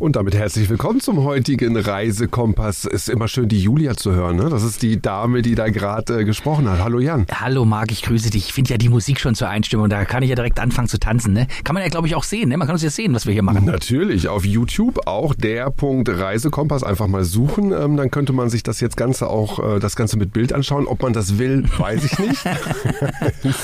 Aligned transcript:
Und 0.00 0.16
damit 0.16 0.34
herzlich 0.34 0.70
willkommen 0.70 1.00
zum 1.00 1.24
heutigen 1.24 1.76
Reisekompass. 1.76 2.86
Ist 2.86 3.10
immer 3.10 3.28
schön, 3.28 3.50
die 3.50 3.60
Julia 3.60 3.98
zu 3.98 4.12
hören. 4.12 4.36
Ne? 4.36 4.48
Das 4.48 4.62
ist 4.62 4.80
die 4.80 5.02
Dame, 5.02 5.42
die 5.42 5.54
da 5.54 5.68
gerade 5.68 6.20
äh, 6.20 6.24
gesprochen 6.24 6.70
hat. 6.70 6.82
Hallo 6.82 7.00
Jan. 7.00 7.26
Hallo 7.30 7.66
Marc, 7.66 7.92
ich 7.92 8.00
grüße 8.00 8.30
dich. 8.30 8.46
Ich 8.46 8.52
finde 8.54 8.70
ja 8.70 8.78
die 8.78 8.88
Musik 8.88 9.20
schon 9.20 9.34
zur 9.34 9.50
Einstimmung. 9.50 9.90
Da 9.90 10.06
kann 10.06 10.22
ich 10.22 10.30
ja 10.30 10.36
direkt 10.36 10.58
anfangen 10.58 10.88
zu 10.88 10.98
tanzen. 10.98 11.34
Ne? 11.34 11.48
Kann 11.64 11.74
man 11.74 11.82
ja, 11.82 11.90
glaube 11.90 12.06
ich, 12.06 12.14
auch 12.14 12.22
sehen. 12.22 12.48
Ne? 12.48 12.56
Man 12.56 12.66
kann 12.66 12.76
uns 12.76 12.82
ja 12.82 12.88
sehen, 12.88 13.12
was 13.12 13.26
wir 13.26 13.34
hier 13.34 13.42
machen. 13.42 13.66
Natürlich, 13.66 14.26
auf 14.28 14.46
YouTube 14.46 15.06
auch 15.06 15.34
der 15.34 15.68
Punkt 15.68 16.08
Reisekompass. 16.08 16.82
Einfach 16.82 17.06
mal 17.06 17.24
suchen. 17.24 17.70
Ähm, 17.70 17.98
dann 17.98 18.10
könnte 18.10 18.32
man 18.32 18.48
sich 18.48 18.62
das 18.62 18.80
jetzt 18.80 18.96
Ganze 18.96 19.28
auch, 19.28 19.58
äh, 19.58 19.80
das 19.80 19.96
Ganze 19.96 20.16
mit 20.16 20.32
Bild 20.32 20.54
anschauen. 20.54 20.86
Ob 20.86 21.02
man 21.02 21.12
das 21.12 21.36
will, 21.36 21.64
weiß 21.76 22.04
ich 22.04 22.18
nicht. 22.18 22.42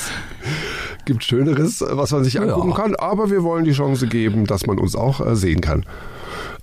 gibt 1.06 1.24
Schöneres, 1.24 1.82
was 1.88 2.10
man 2.10 2.24
sich 2.24 2.38
angucken 2.38 2.70
ja. 2.70 2.76
kann, 2.76 2.94
aber 2.94 3.30
wir 3.30 3.42
wollen 3.42 3.64
die 3.64 3.72
Chance 3.72 4.06
geben, 4.06 4.44
dass 4.44 4.66
man 4.66 4.78
uns 4.78 4.94
auch 4.96 5.24
äh, 5.24 5.34
sehen 5.34 5.62
kann. 5.62 5.86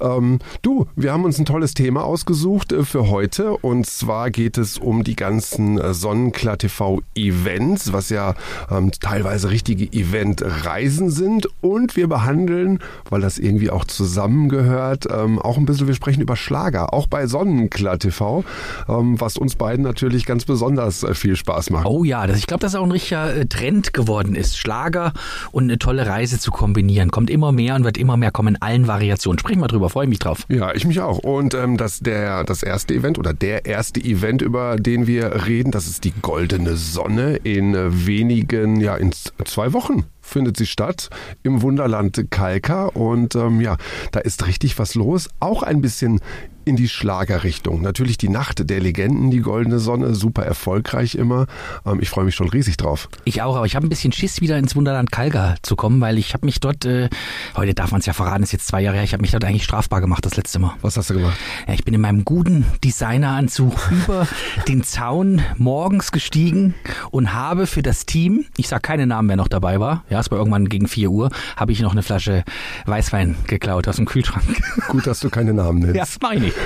Ähm, 0.04 0.40
du, 0.62 0.88
wir 0.96 1.14
haben 1.14 1.24
uns 1.24 1.40
ein 1.40 1.46
tolles 1.46 1.74
Thema 1.74 2.04
ausgesucht 2.04 2.72
äh, 2.72 2.84
für 2.84 3.10
heute 3.10 3.58
und 3.58 3.86
zwar 3.86 4.30
geht 4.30 4.58
es 4.58 4.78
um 4.78 5.04
die 5.04 5.16
ganzen 5.16 5.80
äh, 5.80 5.94
Sonnenklar 5.94 6.58
TV 6.58 7.02
Events, 7.16 7.94
was 7.94 8.10
ja 8.10 8.36
ähm, 8.70 8.92
teilweise 8.92 9.50
richtige 9.50 9.86
Eventreisen 9.86 11.10
sind 11.10 11.48
und 11.62 11.96
wir 11.96 12.08
behandeln, 12.08 12.80
weil 13.10 13.22
das 13.22 13.38
irgendwie 13.38 13.70
auch 13.70 13.86
zusammengehört, 13.86 15.08
ähm, 15.10 15.40
auch 15.40 15.58
ein 15.58 15.66
bisschen, 15.66 15.88
wir 15.88 15.96
sprechen 15.96 16.22
über 16.22 16.36
Schlager, 16.36 16.94
auch 16.94 17.08
bei 17.08 17.28
Sonnenklar 17.28 17.98
TV, 17.98 18.44
ähm, 18.90 19.20
was 19.20 19.38
uns 19.38 19.56
beiden 19.56 19.84
natürlich 19.84 20.26
ganz 20.26 20.44
besonders 20.46 21.04
äh, 21.04 21.14
viel 21.14 21.36
Spaß 21.36 21.70
macht. 21.70 21.86
Oh 21.86 22.04
ja, 22.04 22.28
das, 22.28 22.38
ich 22.38 22.48
glaube, 22.48 22.62
das 22.62 22.74
ist 22.74 22.80
auch 22.80 22.84
ein 22.84 22.92
richtiger 22.92 23.34
äh, 23.34 23.46
Trend 23.46 23.94
geworden 23.94 24.36
ist, 24.36 24.58
Schlager 24.58 25.14
und 25.52 25.64
eine 25.64 25.80
tolle 25.80 26.06
Reise 26.06 26.40
zu 26.40 26.52
kombinieren. 26.52 27.12
Kommt 27.12 27.30
immer 27.30 27.52
mehr 27.52 27.76
und 27.76 27.86
wird 27.86 27.98
immer 27.98 28.18
mehr 28.18 28.32
kommen 28.32 28.56
in 28.56 28.62
allen 28.62 28.88
Variationen. 28.88 29.40
Sprechen 29.40 29.62
wir 29.62 29.68
drüber 29.68 29.93
freue 29.94 30.08
mich 30.08 30.20
drauf. 30.20 30.46
Ja, 30.50 30.74
ich 30.74 30.86
mich 30.88 31.00
auch. 31.02 31.20
Und 31.20 31.54
ähm, 31.54 31.78
das, 31.78 32.00
der, 32.00 32.44
das 32.44 32.64
erste 32.64 32.96
Event 32.96 33.20
oder 33.20 33.32
der 33.32 33.68
erste 33.68 34.00
Event, 34.00 34.42
über 34.42 34.76
den 34.76 35.06
wir 35.06 35.46
reden, 35.46 35.70
das 35.70 35.86
ist 35.86 36.04
die 36.04 36.14
Goldene 36.20 36.76
Sonne 36.78 37.36
in 37.44 37.76
äh, 37.76 38.08
wenigen, 38.08 38.82
ja, 38.82 38.96
in 38.96 39.12
zwei 39.46 39.72
Wochen 39.72 40.04
findet 40.24 40.58
sie 40.58 40.66
statt 40.66 41.10
im 41.44 41.62
Wunderland 41.62 42.26
Kalka 42.32 42.86
und 42.86 43.36
ähm, 43.36 43.62
ja, 43.62 43.78
da 44.12 44.20
ist 44.20 44.48
richtig 44.48 44.80
was 44.80 44.96
los. 44.96 45.30
Auch 45.40 45.62
ein 45.62 45.82
bisschen 45.82 46.20
in 46.66 46.76
die 46.76 46.88
Schlagerrichtung. 46.88 47.82
Natürlich 47.82 48.18
die 48.18 48.30
Nacht 48.30 48.70
der 48.70 48.80
Legenden, 48.80 49.32
die 49.32 49.42
Goldene 49.42 49.80
Sonne, 49.80 50.16
super 50.16 50.44
erfolgreich 50.44 51.16
immer. 51.16 51.48
Ähm, 51.86 52.00
ich 52.02 52.10
freue 52.10 52.26
mich 52.26 52.36
schon 52.36 52.50
riesig 52.50 52.78
drauf. 52.78 53.10
Ich 53.26 53.42
auch, 53.42 53.56
aber 53.56 53.66
ich 53.66 53.76
habe 53.76 53.86
ein 53.86 53.90
bisschen 53.90 54.12
Schiss, 54.12 54.42
wieder 54.42 54.58
ins 54.58 54.76
Wunderland 54.76 55.12
Kalga 55.12 55.56
zu 55.62 55.76
kommen, 55.76 56.00
weil 56.02 56.18
ich 56.18 56.34
habe 56.34 56.46
mich 56.46 56.60
dort, 56.60 56.86
äh, 56.86 57.10
heute 57.56 57.74
darf 57.74 57.92
man 57.92 58.00
es 58.00 58.06
ja 58.06 58.14
verraten, 58.14 58.44
ist 58.44 58.54
jetzt 58.54 58.68
zwei 58.68 58.82
Jahre 58.82 58.98
her, 58.98 59.04
ich 59.04 59.14
habe 59.14 59.22
mich 59.22 59.32
dort 59.32 59.44
eigentlich 59.46 59.64
strafbar 59.64 60.02
gemacht 60.02 60.26
das 60.26 60.36
letzte 60.36 60.60
Mal. 60.60 60.74
Was 60.82 60.98
hast 60.98 61.10
du 61.10 61.16
gemacht? 61.16 61.38
Ja, 61.68 61.74
ich 61.74 61.84
bin 61.84 61.94
in 61.94 62.02
meinem 62.02 62.24
guten 62.24 62.66
Designeranzug 62.84 63.92
über 63.92 64.28
den 64.68 64.84
Zaun 64.84 65.42
morgens 65.58 66.12
gestiegen 66.12 66.76
und 67.12 67.34
habe 67.34 67.68
für 67.68 67.82
das 67.82 68.06
Team, 68.06 68.46
ich 68.58 68.68
sage 68.68 68.82
keine 68.82 69.06
Namen, 69.06 69.30
wer 69.30 69.36
noch 69.36 69.48
dabei 69.48 69.80
war, 69.80 70.04
ja, 70.14 70.20
es 70.20 70.30
war 70.30 70.38
irgendwann 70.38 70.70
gegen 70.70 70.88
4 70.88 71.10
Uhr, 71.10 71.30
habe 71.58 71.72
ich 71.72 71.82
noch 71.82 71.92
eine 71.92 72.04
Flasche 72.04 72.44
Weißwein 72.86 73.36
geklaut 73.48 73.88
aus 73.88 73.96
dem 73.96 74.06
Kühlschrank. 74.06 74.46
Gut, 74.90 75.08
dass 75.08 75.20
du 75.20 75.32
keine 75.32 75.56
Namen 75.56 75.80
nennst. 75.80 75.96
Ja, 75.96 76.04
das 76.04 76.22
mache 76.22 76.36
ich 76.36 76.42
nicht. 76.42 76.56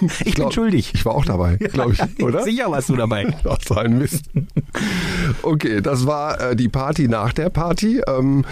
Ich, 0.00 0.26
ich 0.26 0.34
glaub, 0.34 0.48
bin 0.48 0.54
schuldig. 0.54 0.92
Ich 0.92 1.06
war 1.06 1.14
auch 1.14 1.24
dabei, 1.24 1.56
glaube 1.72 1.92
ich, 1.92 2.22
oder? 2.22 2.42
Sicher 2.42 2.70
warst 2.70 2.88
du 2.88 2.96
dabei. 2.96 3.32
Ach, 3.48 3.56
so 3.66 3.76
ein 3.76 3.96
Mist. 3.96 4.24
Okay, 5.42 5.80
das 5.80 6.04
war 6.04 6.40
äh, 6.40 6.56
die 6.56 6.68
Party 6.68 7.08
nach 7.08 7.32
der 7.32 7.48
Party. 7.48 8.02
Ähm, 8.06 8.44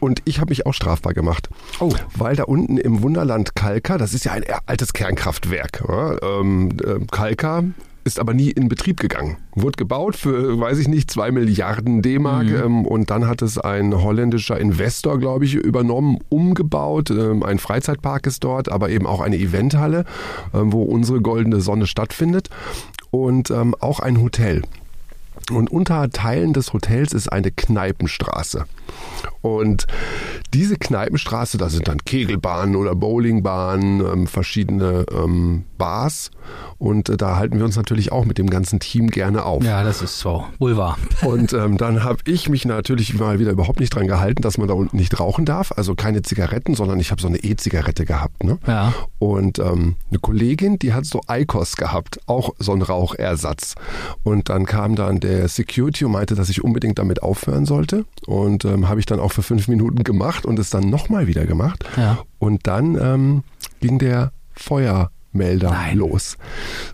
und 0.00 0.20
ich 0.24 0.40
habe 0.40 0.50
mich 0.50 0.66
auch 0.66 0.74
strafbar 0.74 1.14
gemacht. 1.14 1.48
Oh. 1.78 1.94
Weil 2.16 2.36
da 2.36 2.42
unten 2.42 2.76
im 2.76 3.02
Wunderland 3.02 3.54
Kalka, 3.54 3.96
das 3.96 4.12
ist 4.12 4.24
ja 4.24 4.32
ein 4.32 4.42
altes 4.66 4.92
Kernkraftwerk. 4.92 5.84
Ähm, 6.22 6.70
äh, 6.84 7.06
Kalka 7.10 7.62
ist 8.04 8.18
aber 8.18 8.34
nie 8.34 8.50
in 8.50 8.68
Betrieb 8.68 9.00
gegangen. 9.00 9.36
Wurde 9.54 9.76
gebaut 9.76 10.16
für, 10.16 10.58
weiß 10.58 10.78
ich 10.78 10.88
nicht, 10.88 11.10
zwei 11.10 11.30
Milliarden 11.30 12.02
D-Mark 12.02 12.46
mhm. 12.46 12.62
ähm, 12.64 12.86
und 12.86 13.10
dann 13.10 13.26
hat 13.26 13.42
es 13.42 13.58
ein 13.58 13.94
holländischer 13.94 14.58
Investor, 14.58 15.18
glaube 15.18 15.44
ich, 15.44 15.54
übernommen, 15.54 16.18
umgebaut. 16.28 17.10
Ähm, 17.10 17.42
ein 17.42 17.58
Freizeitpark 17.58 18.26
ist 18.26 18.44
dort, 18.44 18.70
aber 18.70 18.90
eben 18.90 19.06
auch 19.06 19.20
eine 19.20 19.36
Eventhalle, 19.36 20.04
ähm, 20.54 20.72
wo 20.72 20.82
unsere 20.82 21.20
goldene 21.20 21.60
Sonne 21.60 21.86
stattfindet 21.86 22.50
und 23.10 23.50
ähm, 23.50 23.74
auch 23.78 24.00
ein 24.00 24.20
Hotel. 24.20 24.62
Und 25.50 25.70
unter 25.70 26.10
Teilen 26.10 26.52
des 26.52 26.72
Hotels 26.72 27.12
ist 27.12 27.32
eine 27.32 27.50
Kneipenstraße. 27.50 28.66
Und 29.40 29.86
diese 30.54 30.76
Kneipenstraße, 30.76 31.58
da 31.58 31.68
sind 31.68 31.88
dann 31.88 31.98
Kegelbahnen 32.04 32.76
oder 32.76 32.94
Bowlingbahnen, 32.94 34.00
ähm, 34.00 34.26
verschiedene 34.26 35.04
ähm, 35.12 35.64
Bars. 35.78 36.30
Und 36.78 37.08
äh, 37.08 37.16
da 37.16 37.36
halten 37.36 37.58
wir 37.58 37.64
uns 37.64 37.76
natürlich 37.76 38.12
auch 38.12 38.24
mit 38.24 38.38
dem 38.38 38.50
ganzen 38.50 38.78
Team 38.78 39.08
gerne 39.08 39.44
auf. 39.44 39.64
Ja, 39.64 39.82
das 39.82 40.02
ist 40.02 40.18
so. 40.18 40.44
Boulevard. 40.58 40.98
Und 41.22 41.52
ähm, 41.54 41.76
dann 41.76 42.04
habe 42.04 42.18
ich 42.24 42.48
mich 42.48 42.64
natürlich 42.64 43.18
mal 43.18 43.38
wieder 43.38 43.50
überhaupt 43.50 43.80
nicht 43.80 43.94
dran 43.94 44.06
gehalten, 44.06 44.42
dass 44.42 44.58
man 44.58 44.68
da 44.68 44.74
unten 44.74 44.96
nicht 44.96 45.18
rauchen 45.18 45.44
darf. 45.44 45.72
Also 45.72 45.94
keine 45.94 46.22
Zigaretten, 46.22 46.74
sondern 46.74 47.00
ich 47.00 47.10
habe 47.10 47.20
so 47.20 47.28
eine 47.28 47.38
E-Zigarette 47.38 48.04
gehabt. 48.04 48.44
Ne? 48.44 48.58
Ja. 48.66 48.92
Und 49.18 49.58
ähm, 49.58 49.96
eine 50.10 50.18
Kollegin, 50.20 50.78
die 50.78 50.92
hat 50.92 51.04
so 51.04 51.20
Eikos 51.26 51.76
gehabt, 51.76 52.20
auch 52.26 52.50
so 52.58 52.72
ein 52.72 52.82
Rauchersatz. 52.82 53.74
Und 54.22 54.50
dann 54.50 54.66
kam 54.66 54.94
dann 54.94 55.18
der 55.18 55.31
Security 55.48 56.04
und 56.04 56.12
meinte, 56.12 56.34
dass 56.34 56.48
ich 56.48 56.62
unbedingt 56.62 56.98
damit 56.98 57.22
aufhören 57.22 57.66
sollte. 57.66 58.04
Und 58.26 58.64
ähm, 58.64 58.88
habe 58.88 59.00
ich 59.00 59.06
dann 59.06 59.20
auch 59.20 59.32
für 59.32 59.42
fünf 59.42 59.68
Minuten 59.68 60.04
gemacht 60.04 60.46
und 60.46 60.58
es 60.58 60.70
dann 60.70 60.90
nochmal 60.90 61.26
wieder 61.26 61.46
gemacht. 61.46 61.84
Ja. 61.96 62.18
Und 62.38 62.66
dann 62.66 62.96
ähm, 63.00 63.42
ging 63.80 63.98
der 63.98 64.32
Feuer 64.52 65.10
Melder 65.32 65.70
Nein. 65.70 65.98
los. 65.98 66.36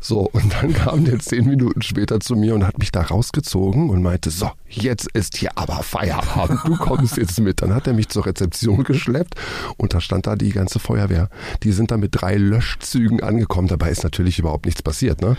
So, 0.01 0.21
und 0.33 0.53
dann 0.53 0.73
kam 0.73 1.05
der 1.05 1.19
zehn 1.19 1.47
Minuten 1.47 1.83
später 1.83 2.21
zu 2.21 2.37
mir 2.37 2.55
und 2.55 2.67
hat 2.67 2.79
mich 2.79 2.93
da 2.93 3.03
rausgezogen 3.03 3.91
und 3.91 4.03
meinte, 4.03 4.31
so, 4.31 4.51
jetzt 4.69 5.09
ist 5.13 5.37
hier 5.37 5.51
aber 5.57 5.83
Feierabend, 5.83 6.61
du 6.65 6.77
kommst 6.77 7.17
jetzt 7.17 7.41
mit. 7.41 7.63
Dann 7.63 7.75
hat 7.75 7.87
er 7.87 7.95
mich 7.95 8.09
zur 8.09 8.27
Rezeption 8.27 8.85
geschleppt 8.85 9.35
und 9.77 9.95
da 9.95 10.01
stand 10.01 10.27
da 10.27 10.37
die 10.37 10.51
ganze 10.51 10.79
Feuerwehr. 10.79 11.29
Die 11.63 11.73
sind 11.73 11.91
da 11.91 11.97
mit 11.97 12.11
drei 12.13 12.37
Löschzügen 12.37 13.23
angekommen. 13.23 13.69
Dabei 13.69 13.91
ist 13.91 14.05
natürlich 14.05 14.39
überhaupt 14.39 14.67
nichts 14.67 14.83
passiert, 14.83 15.21
ne? 15.21 15.37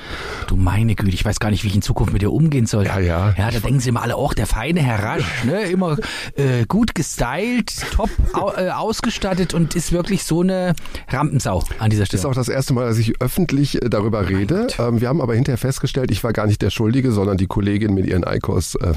Du 0.48 0.56
meine 0.56 0.96
Güte, 0.96 1.14
ich 1.14 1.24
weiß 1.24 1.40
gar 1.40 1.52
nicht, 1.52 1.64
wie 1.64 1.68
ich 1.68 1.76
in 1.76 1.82
Zukunft 1.82 2.14
mit 2.14 2.22
dir 2.22 2.32
umgehen 2.32 2.66
soll. 2.66 2.86
Ja, 2.86 3.00
ja. 3.00 3.34
Ja, 3.38 3.52
da 3.52 3.59
denken 3.59 3.80
sie 3.80 3.90
immer 3.90 4.02
alle, 4.02 4.16
auch 4.16 4.34
der 4.34 4.48
feine 4.48 4.82
Herr 4.82 5.04
Rasch, 5.04 5.44
ne? 5.46 5.64
Immer 5.64 5.98
äh, 6.36 6.66
gut 6.68 6.96
gestylt, 6.96 7.74
top 7.92 8.09
äh, 8.58 8.70
ausgestattet 8.70 9.54
und 9.54 9.76
ist 9.76 9.92
wirklich 9.92 10.24
so 10.24 10.42
eine 10.42 10.74
Rampensau 11.08 11.64
an 11.80 11.90
dieser 11.90 12.06
Stelle. 12.06 12.22
Das 12.22 12.26
ist 12.26 12.26
auch 12.26 12.36
das 12.36 12.50
erste 12.50 12.74
Mal, 12.74 12.89
dass 12.90 12.98
ich 12.98 13.22
öffentlich 13.22 13.84
äh, 13.84 13.90
darüber 13.90 14.28
rede. 14.28 14.68
Ähm, 14.80 15.00
wir 15.00 15.10
haben 15.10 15.22
aber 15.22 15.36
hinterher 15.36 15.60
festgestellt, 15.60 16.10
ich 16.10 16.24
war 16.24 16.34
gar 16.34 16.48
nicht 16.48 16.62
der 16.62 16.72
Schuldige, 16.72 17.12
sondern 17.12 17.38
die 17.38 17.46
Kollegin 17.46 17.94
mit 17.94 18.08
ihren 18.08 18.24
Eikos 18.24 18.76
äh, 18.76 18.94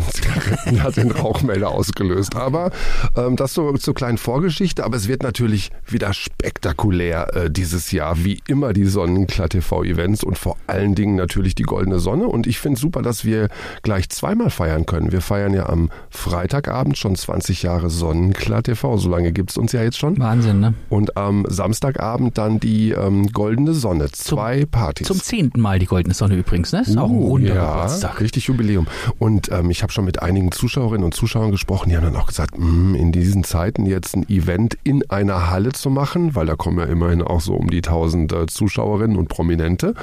hat 0.81 0.97
den 0.97 1.11
Rauchmelder 1.11 1.69
ausgelöst. 1.69 2.35
Aber 2.35 2.71
ähm, 3.17 3.37
das 3.37 3.53
so 3.53 3.71
zur 3.77 3.95
kleinen 3.95 4.17
Vorgeschichte. 4.17 4.85
Aber 4.85 4.97
es 4.97 5.09
wird 5.09 5.23
natürlich 5.23 5.71
wieder 5.87 6.15
spektakulär 6.15 7.37
äh, 7.37 7.51
dieses 7.51 7.93
Jahr, 7.93 8.25
wie 8.25 8.41
immer 8.49 8.73
die 8.73 8.87
Sonnenklar 8.87 9.51
TV 9.51 9.85
Events 9.85 10.25
und 10.25 10.39
vor 10.39 10.57
allen 10.67 10.95
Dingen 10.95 11.17
natürlich 11.17 11.55
die 11.55 11.65
Goldene 11.65 11.99
Sonne. 11.99 12.27
Und 12.27 12.47
ich 12.47 12.59
finde 12.59 12.81
super, 12.81 13.03
dass 13.03 13.27
wir 13.27 13.49
gleich 13.83 14.09
zweimal 14.09 14.49
feiern 14.49 14.87
können. 14.87 15.13
Wir 15.13 15.21
feiern 15.21 15.53
ja 15.53 15.69
am 15.69 15.91
Freitagabend 16.09 16.97
schon 16.97 17.15
20 17.15 17.63
Jahre 17.63 17.91
Sonnenklar 17.91 18.63
TV. 18.63 18.97
So 18.97 19.11
lange 19.11 19.33
gibt 19.33 19.51
es 19.51 19.59
uns 19.59 19.73
ja 19.73 19.83
jetzt 19.83 19.99
schon. 19.99 20.19
Wahnsinn, 20.19 20.61
ne? 20.61 20.73
Und 20.89 21.19
am 21.19 21.45
Samstagabend 21.47 22.39
dann 22.39 22.59
die 22.59 22.93
ähm, 22.93 23.27
Goldene 23.33 23.75
Sonne. 23.83 24.11
Zwei 24.13 24.61
zum, 24.61 24.71
Partys. 24.71 25.07
Zum 25.07 25.21
zehnten 25.21 25.61
Mal 25.61 25.79
die 25.79 25.87
Goldene 25.87 26.15
Sonne 26.15 26.37
übrigens, 26.37 26.73
ne? 26.73 26.81
Ist 26.81 26.97
uh, 26.97 27.01
auch 27.01 27.11
ein 27.11 27.19
runder 27.19 27.55
ja, 27.55 27.75
Geburtstag. 27.75 28.21
Richtig 28.21 28.47
Jubiläum. 28.47 28.87
Und 29.19 29.51
ähm, 29.53 29.71
ich 29.71 29.83
habe 29.83 29.93
schon 29.93 30.07
mit 30.07 30.23
einigen 30.23 30.53
Zuschauerinnen 30.53 31.05
und 31.05 31.13
Zuschauern 31.13 31.51
gesprochen, 31.51 31.91
die 31.91 31.97
haben 31.97 32.05
dann 32.05 32.17
auch 32.17 32.27
gesagt, 32.27 32.55
mm, 32.57 32.95
in 32.95 33.13
diesen 33.13 33.45
Zeiten 33.45 33.85
jetzt 33.85 34.17
ein 34.17 34.27
Event 34.31 34.79
in 34.85 35.09
einer 35.11 35.51
Halle 35.51 35.73
zu 35.73 35.91
machen, 35.91 36.35
weil 36.35 36.47
da 36.47 36.55
kommen 36.55 36.79
ja 36.79 36.87
immerhin 36.87 37.21
auch 37.21 37.43
so 37.43 37.55
um 37.55 37.69
die 37.69 37.83
tausend 37.83 38.33
äh, 38.33 38.47
Zuschauerinnen 38.47 39.19
und 39.19 39.29
Prominente. 39.29 39.95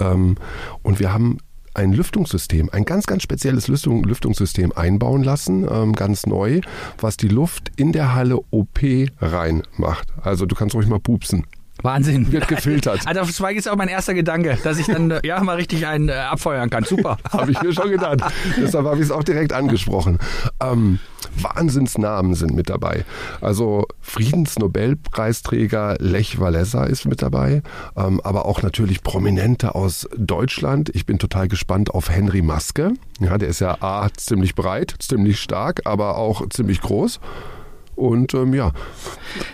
Ähm, 0.00 0.36
und 0.82 0.98
wir 0.98 1.12
haben 1.12 1.38
ein 1.74 1.92
Lüftungssystem, 1.92 2.68
ein 2.72 2.84
ganz, 2.84 3.06
ganz 3.06 3.22
spezielles 3.22 3.68
Lüftung, 3.68 4.02
Lüftungssystem 4.04 4.72
einbauen 4.72 5.22
lassen, 5.22 5.66
ähm, 5.70 5.92
ganz 5.92 6.26
neu, 6.26 6.60
was 6.98 7.16
die 7.16 7.28
Luft 7.28 7.70
in 7.76 7.92
der 7.92 8.14
Halle 8.14 8.40
OP 8.50 8.80
reinmacht. 9.20 10.08
Also 10.20 10.46
du 10.46 10.54
kannst 10.54 10.74
ruhig 10.74 10.88
mal 10.88 11.00
pupsen. 11.00 11.44
Wahnsinn. 11.82 12.30
Wird 12.32 12.48
gefiltert. 12.48 13.06
Also 13.06 13.20
das 13.20 13.40
war 13.40 13.50
jetzt 13.50 13.68
auch 13.68 13.76
mein 13.76 13.88
erster 13.88 14.14
Gedanke, 14.14 14.58
dass 14.62 14.78
ich 14.78 14.86
dann 14.86 15.10
äh, 15.10 15.20
ja 15.24 15.42
mal 15.42 15.56
richtig 15.56 15.86
einen 15.86 16.08
äh, 16.08 16.12
abfeuern 16.12 16.70
kann. 16.70 16.84
Super. 16.84 17.18
Habe 17.32 17.50
ich 17.50 17.62
mir 17.62 17.72
schon 17.72 17.90
gedacht. 17.90 18.20
Deshalb 18.56 18.86
habe 18.86 18.96
ich 18.96 19.04
es 19.04 19.10
auch 19.10 19.24
direkt 19.24 19.52
angesprochen. 19.52 20.18
Ähm, 20.60 20.98
Wahnsinnsnamen 21.36 22.34
sind 22.34 22.54
mit 22.54 22.70
dabei. 22.70 23.04
Also 23.40 23.86
Friedensnobelpreisträger 24.00 25.96
Lech 25.98 26.40
Walesa 26.40 26.84
ist 26.84 27.06
mit 27.06 27.22
dabei, 27.22 27.62
ähm, 27.96 28.20
aber 28.22 28.46
auch 28.46 28.62
natürlich 28.62 29.02
Prominente 29.02 29.74
aus 29.74 30.08
Deutschland. 30.16 30.90
Ich 30.94 31.06
bin 31.06 31.18
total 31.18 31.48
gespannt 31.48 31.90
auf 31.90 32.10
Henry 32.10 32.42
Maske. 32.42 32.92
Ja, 33.20 33.38
der 33.38 33.48
ist 33.48 33.60
ja 33.60 33.80
A, 33.80 34.08
ziemlich 34.16 34.54
breit, 34.54 34.94
ziemlich 34.98 35.40
stark, 35.40 35.82
aber 35.84 36.16
auch 36.16 36.48
ziemlich 36.48 36.80
groß. 36.80 37.20
Und 38.00 38.32
ähm, 38.32 38.54
ja, 38.54 38.68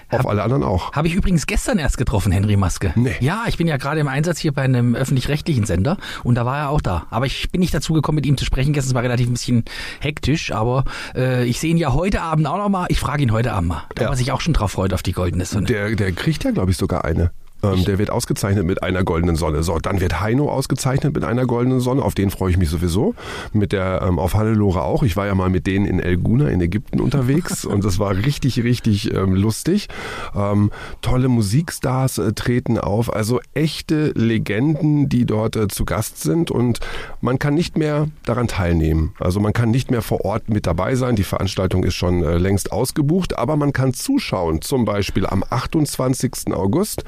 auf 0.08 0.20
hab, 0.20 0.26
alle 0.26 0.44
anderen 0.44 0.62
auch. 0.62 0.92
Habe 0.92 1.08
ich 1.08 1.14
übrigens 1.14 1.48
gestern 1.48 1.78
erst 1.78 1.98
getroffen, 1.98 2.30
Henry 2.30 2.56
Maske. 2.56 2.92
Nee. 2.94 3.16
Ja, 3.18 3.42
ich 3.48 3.56
bin 3.56 3.66
ja 3.66 3.76
gerade 3.76 3.98
im 3.98 4.06
Einsatz 4.06 4.38
hier 4.38 4.52
bei 4.52 4.62
einem 4.62 4.94
öffentlich-rechtlichen 4.94 5.66
Sender 5.66 5.96
und 6.22 6.36
da 6.36 6.46
war 6.46 6.56
er 6.56 6.70
auch 6.70 6.80
da. 6.80 7.08
Aber 7.10 7.26
ich 7.26 7.50
bin 7.50 7.60
nicht 7.60 7.74
dazu 7.74 7.92
gekommen, 7.92 8.14
mit 8.14 8.24
ihm 8.24 8.36
zu 8.36 8.44
sprechen. 8.44 8.72
Gestern 8.72 8.94
war 8.94 9.02
relativ 9.02 9.26
ein 9.26 9.32
bisschen 9.32 9.64
hektisch, 9.98 10.52
aber 10.52 10.84
äh, 11.16 11.44
ich 11.44 11.58
sehe 11.58 11.72
ihn 11.72 11.76
ja 11.76 11.92
heute 11.92 12.22
Abend 12.22 12.46
auch 12.46 12.58
nochmal. 12.58 12.86
Ich 12.88 13.00
frage 13.00 13.24
ihn 13.24 13.32
heute 13.32 13.52
Abend 13.52 13.70
mal, 13.70 13.82
da 13.96 14.04
ja. 14.04 14.10
er 14.10 14.16
sich 14.16 14.30
auch 14.30 14.40
schon 14.40 14.54
drauf 14.54 14.70
freut 14.70 14.94
auf 14.94 15.02
die 15.02 15.12
goldene 15.12 15.44
Sonne. 15.44 15.66
Der, 15.66 15.96
der 15.96 16.12
kriegt 16.12 16.44
ja, 16.44 16.52
glaube 16.52 16.70
ich, 16.70 16.76
sogar 16.76 17.04
eine. 17.04 17.32
Ähm, 17.74 17.84
der 17.84 17.98
wird 17.98 18.10
ausgezeichnet 18.10 18.64
mit 18.64 18.82
einer 18.82 19.04
goldenen 19.04 19.36
Sonne. 19.36 19.62
So, 19.62 19.78
dann 19.78 20.00
wird 20.00 20.20
Heino 20.20 20.50
ausgezeichnet 20.50 21.14
mit 21.14 21.24
einer 21.24 21.46
goldenen 21.46 21.80
Sonne. 21.80 22.02
Auf 22.02 22.14
den 22.14 22.30
freue 22.30 22.50
ich 22.50 22.58
mich 22.58 22.68
sowieso. 22.68 23.14
Mit 23.52 23.72
der 23.72 24.02
ähm, 24.02 24.18
auf 24.18 24.34
Hannelore 24.34 24.82
auch. 24.82 25.02
Ich 25.02 25.16
war 25.16 25.26
ja 25.26 25.34
mal 25.34 25.50
mit 25.50 25.66
denen 25.66 25.86
in 25.86 26.00
El 26.00 26.16
Guna 26.18 26.48
in 26.48 26.60
Ägypten 26.60 27.00
unterwegs 27.00 27.64
und 27.64 27.84
das 27.84 27.98
war 27.98 28.16
richtig, 28.16 28.62
richtig 28.62 29.12
ähm, 29.14 29.34
lustig. 29.34 29.88
Ähm, 30.34 30.70
tolle 31.02 31.28
Musikstars 31.28 32.18
äh, 32.18 32.32
treten 32.32 32.78
auf. 32.78 33.12
Also 33.12 33.40
echte 33.54 34.12
Legenden, 34.14 35.08
die 35.08 35.26
dort 35.26 35.56
äh, 35.56 35.68
zu 35.68 35.84
Gast 35.84 36.22
sind 36.22 36.50
und 36.50 36.80
man 37.20 37.38
kann 37.38 37.54
nicht 37.54 37.76
mehr 37.76 38.08
daran 38.24 38.48
teilnehmen. 38.48 39.14
Also 39.18 39.40
man 39.40 39.52
kann 39.52 39.70
nicht 39.70 39.90
mehr 39.90 40.02
vor 40.02 40.24
Ort 40.24 40.48
mit 40.48 40.66
dabei 40.66 40.94
sein. 40.94 41.16
Die 41.16 41.24
Veranstaltung 41.24 41.84
ist 41.84 41.94
schon 41.94 42.22
äh, 42.22 42.38
längst 42.38 42.72
ausgebucht, 42.72 43.38
aber 43.38 43.56
man 43.56 43.72
kann 43.72 43.94
zuschauen. 43.94 44.62
Zum 44.62 44.84
Beispiel 44.84 45.26
am 45.26 45.44
28. 45.48 46.52
August 46.52 47.04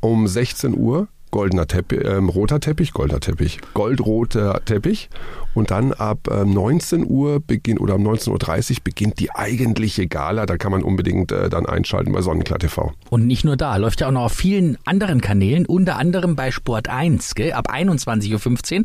um 0.00 0.26
16 0.26 0.76
Uhr 0.76 1.08
goldener 1.30 1.66
Teppich, 1.66 2.00
äh, 2.00 2.14
roter 2.14 2.60
Teppich, 2.60 2.92
goldener 2.92 3.20
Teppich, 3.20 3.58
goldroter 3.74 4.62
Teppich 4.64 5.08
und 5.54 5.70
dann 5.70 5.92
ab 5.92 6.28
äh, 6.30 6.44
19 6.44 7.06
Uhr 7.06 7.40
beginnt 7.40 7.80
oder 7.80 7.96
um 7.96 8.06
19.30 8.06 8.70
Uhr 8.70 8.76
beginnt 8.84 9.18
die 9.18 9.30
eigentliche 9.34 10.06
Gala. 10.06 10.46
Da 10.46 10.56
kann 10.56 10.72
man 10.72 10.82
unbedingt 10.82 11.32
äh, 11.32 11.48
dann 11.48 11.66
einschalten 11.66 12.12
bei 12.12 12.22
Sonnenklar 12.22 12.58
TV. 12.58 12.92
Und 13.10 13.26
nicht 13.26 13.44
nur 13.44 13.56
da, 13.56 13.76
läuft 13.76 14.00
ja 14.00 14.08
auch 14.08 14.12
noch 14.12 14.24
auf 14.24 14.32
vielen 14.32 14.78
anderen 14.84 15.20
Kanälen, 15.20 15.66
unter 15.66 15.96
anderem 15.96 16.36
bei 16.36 16.50
Sport 16.50 16.88
1, 16.88 17.34
gell, 17.34 17.52
ab 17.52 17.72
21.15 17.72 18.78
Uhr. 18.78 18.84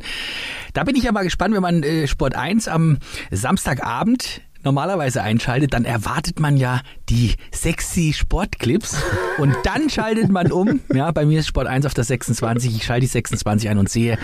Da 0.73 0.83
bin 0.83 0.95
ich 0.95 1.03
ja 1.03 1.11
mal 1.11 1.23
gespannt, 1.23 1.53
wenn 1.55 1.61
man 1.61 1.83
äh, 1.83 2.07
Sport 2.07 2.35
1 2.35 2.67
am 2.67 2.97
Samstagabend 3.31 4.41
normalerweise 4.63 5.21
einschaltet, 5.21 5.73
dann 5.73 5.85
erwartet 5.85 6.39
man 6.39 6.57
ja 6.57 6.81
die 7.09 7.35
sexy 7.51 8.13
Sportclips 8.13 8.97
und 9.37 9.55
dann 9.63 9.89
schaltet 9.89 10.29
man 10.29 10.51
um. 10.51 10.81
Ja, 10.93 11.11
bei 11.11 11.25
mir 11.25 11.39
ist 11.39 11.47
Sport 11.47 11.67
1 11.67 11.85
auf 11.85 11.93
der 11.93 12.03
26. 12.03 12.75
Ich 12.75 12.85
schalte 12.85 13.01
die 13.01 13.07
26 13.07 13.69
ein 13.69 13.77
und 13.77 13.89
sehe 13.89 14.17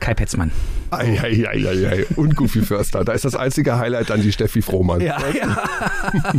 Kai 0.00 0.14
Petzmann. 0.14 0.50
Eieieiei. 0.90 2.06
Und 2.16 2.36
Goofy 2.36 2.62
Förster. 2.62 3.04
Da 3.04 3.12
ist 3.12 3.24
das 3.24 3.34
einzige 3.34 3.78
Highlight 3.78 4.10
dann 4.10 4.22
die 4.22 4.32
Steffi 4.32 4.62
Frohmann. 4.62 5.00
Ja, 5.00 5.18
ja. 5.30 5.62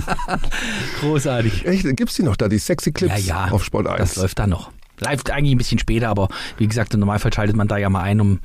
Großartig. 1.01 1.65
Echt? 1.65 1.85
Gibt's 1.95 2.15
die 2.15 2.23
noch 2.23 2.35
da, 2.35 2.47
die 2.47 2.57
sexy 2.57 2.91
Clips 2.91 3.25
ja, 3.25 3.45
ja, 3.47 3.51
auf 3.51 3.63
Sport 3.63 3.87
1? 3.87 3.99
Das 3.99 4.15
läuft 4.17 4.39
da 4.39 4.47
noch. 4.47 4.71
Live 4.99 5.23
eigentlich 5.29 5.53
ein 5.53 5.57
bisschen 5.57 5.79
später, 5.79 6.09
aber 6.09 6.29
wie 6.57 6.67
gesagt, 6.67 6.93
im 6.93 6.99
Normalfall 6.99 7.33
schaltet 7.33 7.55
man 7.55 7.67
da 7.67 7.77
ja 7.77 7.89
mal 7.89 8.01
ein, 8.01 8.21
um 8.21 8.39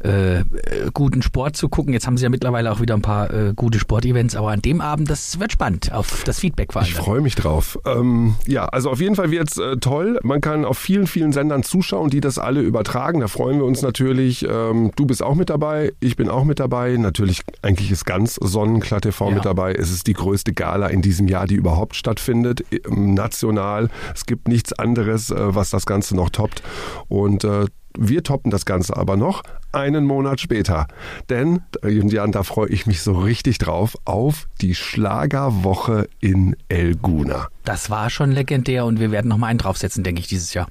äh, 0.00 0.44
guten 0.92 1.22
Sport 1.22 1.56
zu 1.56 1.68
gucken. 1.68 1.92
Jetzt 1.92 2.06
haben 2.06 2.16
sie 2.16 2.24
ja 2.24 2.28
mittlerweile 2.28 2.72
auch 2.72 2.80
wieder 2.80 2.94
ein 2.94 3.02
paar 3.02 3.32
äh, 3.32 3.52
gute 3.54 3.78
Sportevents, 3.78 4.36
aber 4.36 4.50
an 4.50 4.62
dem 4.62 4.80
Abend, 4.80 5.10
das 5.10 5.38
wird 5.40 5.52
spannend, 5.52 5.92
auf 5.92 6.24
das 6.24 6.40
Feedback 6.40 6.72
vor 6.72 6.82
allem. 6.82 6.90
Ich 6.90 6.94
freue 6.94 7.20
mich 7.20 7.34
drauf. 7.34 7.78
Ähm, 7.84 8.36
ja, 8.46 8.66
also 8.66 8.90
auf 8.90 9.00
jeden 9.00 9.16
Fall 9.16 9.30
wird's 9.30 9.58
äh, 9.58 9.76
toll. 9.76 10.18
Man 10.22 10.40
kann 10.40 10.64
auf 10.64 10.78
vielen, 10.78 11.06
vielen 11.06 11.32
Sendern 11.32 11.62
zuschauen, 11.62 12.10
die 12.10 12.20
das 12.20 12.38
alle 12.38 12.60
übertragen. 12.60 13.20
Da 13.20 13.28
freuen 13.28 13.58
wir 13.58 13.64
uns 13.64 13.82
natürlich. 13.82 14.46
Ähm, 14.48 14.92
du 14.96 15.06
bist 15.06 15.22
auch 15.22 15.34
mit 15.34 15.50
dabei, 15.50 15.92
ich 16.00 16.16
bin 16.16 16.28
auch 16.28 16.44
mit 16.44 16.60
dabei. 16.60 16.96
Natürlich, 16.96 17.42
eigentlich 17.62 17.90
ist 17.90 18.04
ganz 18.04 18.34
Sonnenklar 18.34 19.00
TV 19.00 19.28
ja. 19.28 19.34
mit 19.34 19.44
dabei. 19.44 19.74
Es 19.74 19.90
ist 19.90 20.06
die 20.06 20.12
größte 20.12 20.52
Gala 20.52 20.88
in 20.88 21.02
diesem 21.02 21.28
Jahr, 21.28 21.46
die 21.46 21.54
überhaupt 21.54 21.96
stattfindet, 21.96 22.64
national. 22.88 23.88
Es 24.14 24.26
gibt 24.26 24.48
nichts 24.48 24.72
anderes, 24.72 25.30
äh, 25.30 25.54
was 25.54 25.70
das 25.70 25.86
Ganze 25.86 25.95
Ganze 25.96 26.14
noch 26.14 26.28
toppt. 26.28 26.62
Und 27.08 27.42
äh, 27.44 27.64
wir 27.98 28.22
toppen 28.22 28.50
das 28.50 28.66
Ganze 28.66 28.94
aber 28.98 29.16
noch 29.16 29.42
einen 29.72 30.04
Monat 30.04 30.40
später. 30.40 30.88
Denn, 31.30 31.62
Jan, 31.82 32.32
da 32.32 32.42
freue 32.42 32.68
ich 32.68 32.86
mich 32.86 33.00
so 33.00 33.14
richtig 33.14 33.56
drauf, 33.56 33.96
auf 34.04 34.46
die 34.60 34.74
Schlagerwoche 34.74 36.06
in 36.20 36.54
El 36.68 36.96
Guna. 36.96 37.48
Das 37.64 37.88
war 37.88 38.10
schon 38.10 38.32
legendär 38.32 38.84
und 38.84 39.00
wir 39.00 39.10
werden 39.10 39.28
noch 39.28 39.38
mal 39.38 39.46
einen 39.46 39.58
draufsetzen, 39.58 40.04
denke 40.04 40.20
ich, 40.20 40.26
dieses 40.26 40.52
Jahr. 40.52 40.68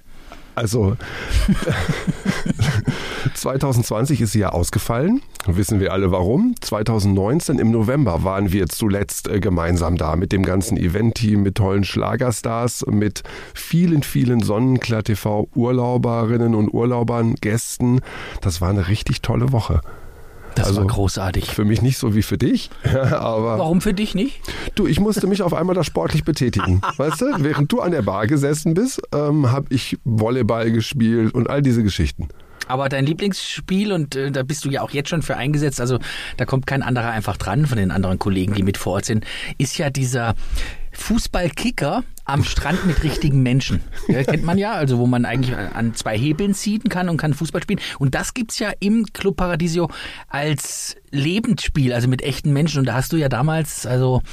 Also 0.55 0.95
2020 3.33 4.21
ist 4.21 4.31
sie 4.31 4.39
ja 4.39 4.49
ausgefallen. 4.49 5.21
Wissen 5.45 5.79
wir 5.79 5.93
alle 5.93 6.11
warum. 6.11 6.55
2019 6.59 7.59
im 7.59 7.71
November 7.71 8.23
waren 8.23 8.51
wir 8.51 8.67
zuletzt 8.67 9.27
äh, 9.27 9.39
gemeinsam 9.39 9.97
da 9.97 10.15
mit 10.15 10.31
dem 10.31 10.43
ganzen 10.43 10.77
Event-Team, 10.77 11.43
mit 11.43 11.55
tollen 11.55 11.83
Schlagerstars, 11.83 12.85
mit 12.87 13.23
vielen, 13.53 14.01
vielen 14.03 14.41
Sonnenklar 14.41 15.03
TV 15.03 15.47
Urlauberinnen 15.53 16.55
und 16.55 16.73
Urlaubern, 16.73 17.35
Gästen. 17.35 18.01
Das 18.41 18.61
war 18.61 18.69
eine 18.69 18.87
richtig 18.87 19.21
tolle 19.21 19.51
Woche. 19.51 19.81
Das 20.55 20.67
also 20.67 20.81
war 20.81 20.87
großartig. 20.87 21.51
Für 21.51 21.65
mich 21.65 21.81
nicht 21.81 21.97
so 21.97 22.15
wie 22.15 22.23
für 22.23 22.37
dich, 22.37 22.69
aber. 22.83 23.59
Warum 23.59 23.81
für 23.81 23.93
dich 23.93 24.15
nicht? 24.15 24.39
Du, 24.75 24.87
ich 24.87 24.99
musste 24.99 25.27
mich 25.27 25.41
auf 25.41 25.53
einmal 25.53 25.75
da 25.75 25.83
sportlich 25.83 26.23
betätigen. 26.23 26.81
weißt 26.97 27.21
du, 27.21 27.25
während 27.39 27.71
du 27.71 27.81
an 27.81 27.91
der 27.91 28.01
Bar 28.01 28.27
gesessen 28.27 28.73
bist, 28.73 29.01
ähm, 29.13 29.51
habe 29.51 29.67
ich 29.69 29.97
Volleyball 30.03 30.71
gespielt 30.71 31.33
und 31.33 31.49
all 31.49 31.61
diese 31.61 31.83
Geschichten. 31.83 32.29
Aber 32.67 32.89
dein 32.89 33.05
Lieblingsspiel, 33.05 33.91
und 33.91 34.15
äh, 34.15 34.31
da 34.31 34.43
bist 34.43 34.65
du 34.65 34.69
ja 34.69 34.81
auch 34.81 34.91
jetzt 34.91 35.09
schon 35.09 35.21
für 35.21 35.37
eingesetzt, 35.37 35.79
also 35.79 35.99
da 36.37 36.45
kommt 36.45 36.65
kein 36.65 36.81
anderer 36.81 37.11
einfach 37.11 37.37
dran 37.37 37.67
von 37.67 37.77
den 37.77 37.91
anderen 37.91 38.17
Kollegen, 38.17 38.53
die 38.53 38.63
mit 38.63 38.77
vor 38.77 38.93
Ort 38.93 39.05
sind, 39.05 39.25
ist 39.57 39.77
ja 39.77 39.89
dieser 39.89 40.33
Fußballkicker 40.97 42.03
am 42.25 42.43
Strand 42.43 42.85
mit 42.87 43.03
richtigen 43.03 43.43
Menschen. 43.43 43.81
Ja, 44.07 44.23
kennt 44.23 44.43
man 44.43 44.57
ja, 44.57 44.73
also 44.73 44.97
wo 44.97 45.05
man 45.05 45.25
eigentlich 45.25 45.55
an 45.55 45.93
zwei 45.93 46.17
Hebeln 46.17 46.55
ziehen 46.55 46.83
kann 46.89 47.07
und 47.07 47.17
kann 47.17 47.35
Fußball 47.35 47.61
spielen. 47.61 47.79
Und 47.99 48.15
das 48.15 48.33
gibt's 48.33 48.57
ja 48.57 48.71
im 48.79 49.05
Club 49.13 49.37
Paradiso 49.37 49.89
als 50.27 50.95
Lebensspiel, 51.11 51.93
also 51.93 52.07
mit 52.07 52.23
echten 52.23 52.51
Menschen. 52.51 52.79
Und 52.79 52.85
da 52.85 52.95
hast 52.95 53.13
du 53.13 53.17
ja 53.17 53.29
damals, 53.29 53.85
also 53.85 54.23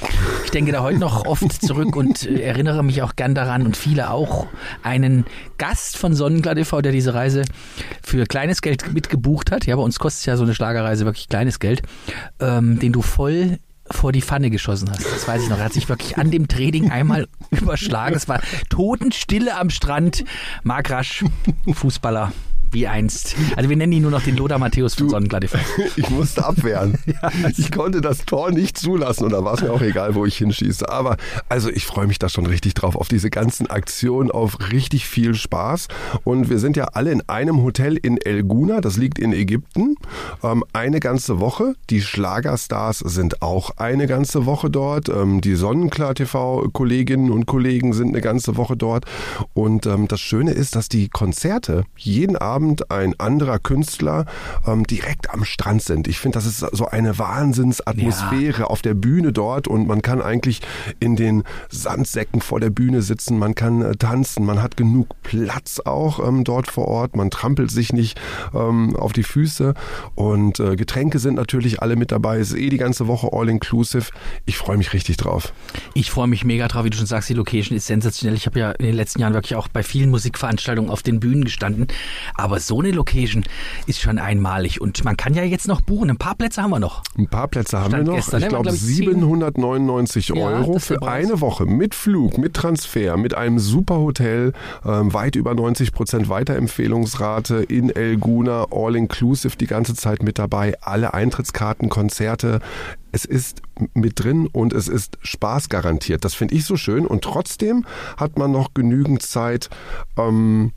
ich 0.43 0.51
denke 0.51 0.71
da 0.71 0.81
heute 0.81 0.97
noch 0.97 1.25
oft 1.27 1.61
zurück 1.61 1.95
und 1.95 2.25
äh, 2.25 2.41
erinnere 2.41 2.83
mich 2.83 3.03
auch 3.03 3.15
gern 3.15 3.35
daran 3.35 3.63
und 3.63 3.77
viele 3.77 4.09
auch, 4.09 4.47
einen 4.81 5.25
Gast 5.59 5.95
von 5.97 6.15
Sonnenklar 6.15 6.55
TV, 6.55 6.81
der 6.81 6.91
diese 6.91 7.13
Reise 7.13 7.43
für 8.01 8.25
kleines 8.25 8.63
Geld 8.63 8.91
mitgebucht 8.91 9.51
hat. 9.51 9.67
Ja, 9.67 9.75
bei 9.75 9.83
uns 9.83 9.99
kostet 9.99 10.25
ja 10.25 10.35
so 10.35 10.43
eine 10.43 10.55
Schlagerreise 10.55 11.05
wirklich 11.05 11.29
kleines 11.29 11.59
Geld, 11.59 11.83
ähm, 12.39 12.79
den 12.79 12.91
du 12.91 13.03
voll 13.03 13.59
vor 13.93 14.11
die 14.11 14.21
Pfanne 14.21 14.49
geschossen 14.49 14.89
hast. 14.89 15.05
Das 15.05 15.27
weiß 15.27 15.43
ich 15.43 15.49
noch. 15.49 15.57
Er 15.57 15.65
hat 15.65 15.73
sich 15.73 15.87
wirklich 15.89 16.17
an 16.17 16.31
dem 16.31 16.47
Training 16.47 16.91
einmal 16.91 17.27
überschlagen. 17.51 18.15
Es 18.15 18.27
war 18.27 18.41
Totenstille 18.69 19.55
am 19.57 19.69
Strand. 19.69 20.25
Mark 20.63 20.89
Rasch, 20.89 21.23
Fußballer 21.71 22.31
wie 22.73 22.87
einst. 22.87 23.35
Also 23.55 23.69
wir 23.69 23.77
nennen 23.77 23.93
ihn 23.93 24.01
nur 24.01 24.11
noch 24.11 24.23
den 24.23 24.35
Lothar 24.37 24.59
Matthäus 24.59 24.95
von 24.95 25.09
Sonnenglatte. 25.09 25.47
Ich 25.95 26.09
musste 26.09 26.45
abwehren. 26.45 26.97
ja, 27.05 27.29
ich 27.55 27.71
konnte 27.71 28.01
das 28.01 28.25
Tor 28.25 28.51
nicht 28.51 28.77
zulassen 28.77 29.25
und 29.25 29.31
da 29.31 29.43
war 29.43 29.53
es 29.53 29.61
mir 29.61 29.71
auch 29.71 29.81
egal, 29.81 30.15
wo 30.15 30.25
ich 30.25 30.37
hinschieße. 30.37 30.89
Aber 30.89 31.17
also 31.49 31.69
ich 31.69 31.85
freue 31.85 32.07
mich 32.07 32.19
da 32.19 32.29
schon 32.29 32.45
richtig 32.45 32.73
drauf, 32.73 32.95
auf 32.95 33.07
diese 33.07 33.29
ganzen 33.29 33.67
Aktionen, 33.67 34.31
auf 34.31 34.57
richtig 34.71 35.05
viel 35.07 35.35
Spaß. 35.35 35.87
Und 36.23 36.49
wir 36.49 36.59
sind 36.59 36.77
ja 36.77 36.85
alle 36.93 37.11
in 37.11 37.27
einem 37.29 37.61
Hotel 37.61 37.97
in 37.97 38.17
El 38.17 38.43
Guna, 38.43 38.81
das 38.81 38.97
liegt 38.97 39.19
in 39.19 39.33
Ägypten, 39.33 39.95
ähm, 40.43 40.63
eine 40.73 40.99
ganze 40.99 41.39
Woche. 41.39 41.75
Die 41.89 42.01
Schlagerstars 42.01 42.99
sind 42.99 43.41
auch 43.41 43.71
eine 43.77 44.07
ganze 44.07 44.45
Woche 44.45 44.69
dort. 44.69 45.09
Ähm, 45.09 45.41
die 45.41 45.55
Sonnenklar 45.55 46.15
TV-Kolleginnen 46.15 47.31
und 47.31 47.45
Kollegen 47.45 47.93
sind 47.93 48.09
eine 48.09 48.21
ganze 48.21 48.57
Woche 48.57 48.77
dort. 48.77 49.05
Und 49.53 49.85
ähm, 49.85 50.07
das 50.07 50.21
Schöne 50.21 50.51
ist, 50.51 50.75
dass 50.75 50.89
die 50.89 51.09
Konzerte 51.09 51.83
jeden 51.97 52.35
Abend 52.35 52.62
Abend 52.63 52.91
ein 52.91 53.19
anderer 53.19 53.59
Künstler 53.59 54.25
ähm, 54.65 54.85
direkt 54.87 55.31
am 55.31 55.43
Strand 55.43 55.81
sind. 55.81 56.07
Ich 56.07 56.19
finde, 56.19 56.37
das 56.37 56.45
ist 56.45 56.59
so 56.59 56.85
eine 56.85 57.19
Wahnsinnsatmosphäre 57.19 58.61
ja. 58.61 58.67
auf 58.67 58.81
der 58.81 58.93
Bühne 58.93 59.33
dort 59.33 59.67
und 59.67 59.85
man 59.85 60.01
kann 60.01 60.21
eigentlich 60.21 60.61
in 61.01 61.17
den 61.17 61.43
Sandsäcken 61.69 62.39
vor 62.39 62.61
der 62.61 62.69
Bühne 62.69 63.01
sitzen, 63.01 63.37
man 63.37 63.53
kann 63.53 63.81
äh, 63.81 63.95
tanzen, 63.95 64.45
man 64.45 64.61
hat 64.61 64.77
genug 64.77 65.09
Platz 65.23 65.81
auch 65.83 66.25
ähm, 66.25 66.45
dort 66.45 66.71
vor 66.71 66.87
Ort, 66.87 67.17
man 67.17 67.29
trampelt 67.29 67.69
sich 67.69 67.91
nicht 67.91 68.19
ähm, 68.53 68.95
auf 68.95 69.11
die 69.11 69.23
Füße 69.23 69.73
und 70.15 70.61
äh, 70.61 70.77
Getränke 70.77 71.19
sind 71.19 71.35
natürlich 71.35 71.81
alle 71.81 71.97
mit 71.97 72.13
dabei. 72.13 72.39
Es 72.39 72.51
ist 72.51 72.57
eh 72.57 72.69
die 72.69 72.77
ganze 72.77 73.07
Woche 73.07 73.29
all 73.33 73.49
inclusive. 73.49 74.05
Ich 74.45 74.57
freue 74.57 74.77
mich 74.77 74.93
richtig 74.93 75.17
drauf. 75.17 75.51
Ich 75.95 76.11
freue 76.11 76.27
mich 76.27 76.45
mega 76.45 76.69
drauf, 76.69 76.85
wie 76.85 76.89
du 76.89 76.97
schon 76.97 77.07
sagst, 77.07 77.27
die 77.29 77.33
Location 77.33 77.75
ist 77.75 77.87
sensationell. 77.87 78.37
Ich 78.37 78.45
habe 78.45 78.59
ja 78.59 78.71
in 78.71 78.85
den 78.85 78.95
letzten 78.95 79.19
Jahren 79.19 79.33
wirklich 79.33 79.55
auch 79.55 79.67
bei 79.67 79.83
vielen 79.83 80.09
Musikveranstaltungen 80.11 80.89
auf 80.89 81.03
den 81.03 81.19
Bühnen 81.19 81.43
gestanden, 81.43 81.87
aber 82.35 82.52
so 82.59 82.79
eine 82.79 82.91
Location 82.91 83.43
ist 83.87 83.99
schon 83.99 84.19
einmalig 84.19 84.81
und 84.81 85.03
man 85.03 85.17
kann 85.17 85.33
ja 85.33 85.43
jetzt 85.43 85.67
noch 85.67 85.81
buchen. 85.81 86.09
Ein 86.09 86.17
paar 86.17 86.35
Plätze 86.35 86.61
haben 86.61 86.71
wir 86.71 86.79
noch. 86.79 87.03
Ein 87.17 87.27
paar 87.27 87.47
Plätze 87.47 87.79
haben 87.79 87.89
Stand 87.89 88.07
wir 88.07 88.11
noch. 88.11 88.15
Gestern, 88.17 88.39
ich 88.39 88.45
ne? 88.45 88.49
glaube 88.49 88.71
799 88.71 90.29
ja, 90.29 90.35
Euro 90.35 90.79
für 90.79 91.03
eine 91.03 91.41
Woche 91.41 91.65
mit 91.65 91.95
Flug, 91.95 92.37
mit 92.37 92.53
Transfer, 92.53 93.17
mit 93.17 93.35
einem 93.35 93.59
super 93.59 93.97
Hotel, 93.99 94.53
ähm, 94.85 95.13
weit 95.13 95.35
über 95.35 95.53
90 95.53 95.91
Prozent 95.91 96.29
Weiterempfehlungsrate 96.29 97.63
in 97.63 97.89
El 97.89 98.17
Guna, 98.17 98.67
all 98.71 98.95
inclusive 98.95 99.57
die 99.57 99.67
ganze 99.67 99.95
Zeit 99.95 100.23
mit 100.23 100.39
dabei, 100.39 100.75
alle 100.81 101.13
Eintrittskarten, 101.13 101.89
Konzerte. 101.89 102.59
Es 103.11 103.25
ist 103.25 103.61
mit 103.93 104.23
drin 104.23 104.47
und 104.51 104.73
es 104.73 104.87
ist 104.87 105.17
Spaß 105.21 105.69
garantiert. 105.69 106.25
Das 106.25 106.33
finde 106.33 106.55
ich 106.55 106.65
so 106.65 106.77
schön 106.77 107.05
und 107.05 107.23
trotzdem 107.23 107.85
hat 108.17 108.37
man 108.37 108.51
noch 108.51 108.73
genügend 108.73 109.21
Zeit 109.21 109.69
ähm, 110.17 110.71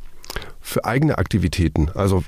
für 0.61 0.85
eigene 0.85 1.19
Aktivitäten. 1.19 1.91
Also 1.95 2.25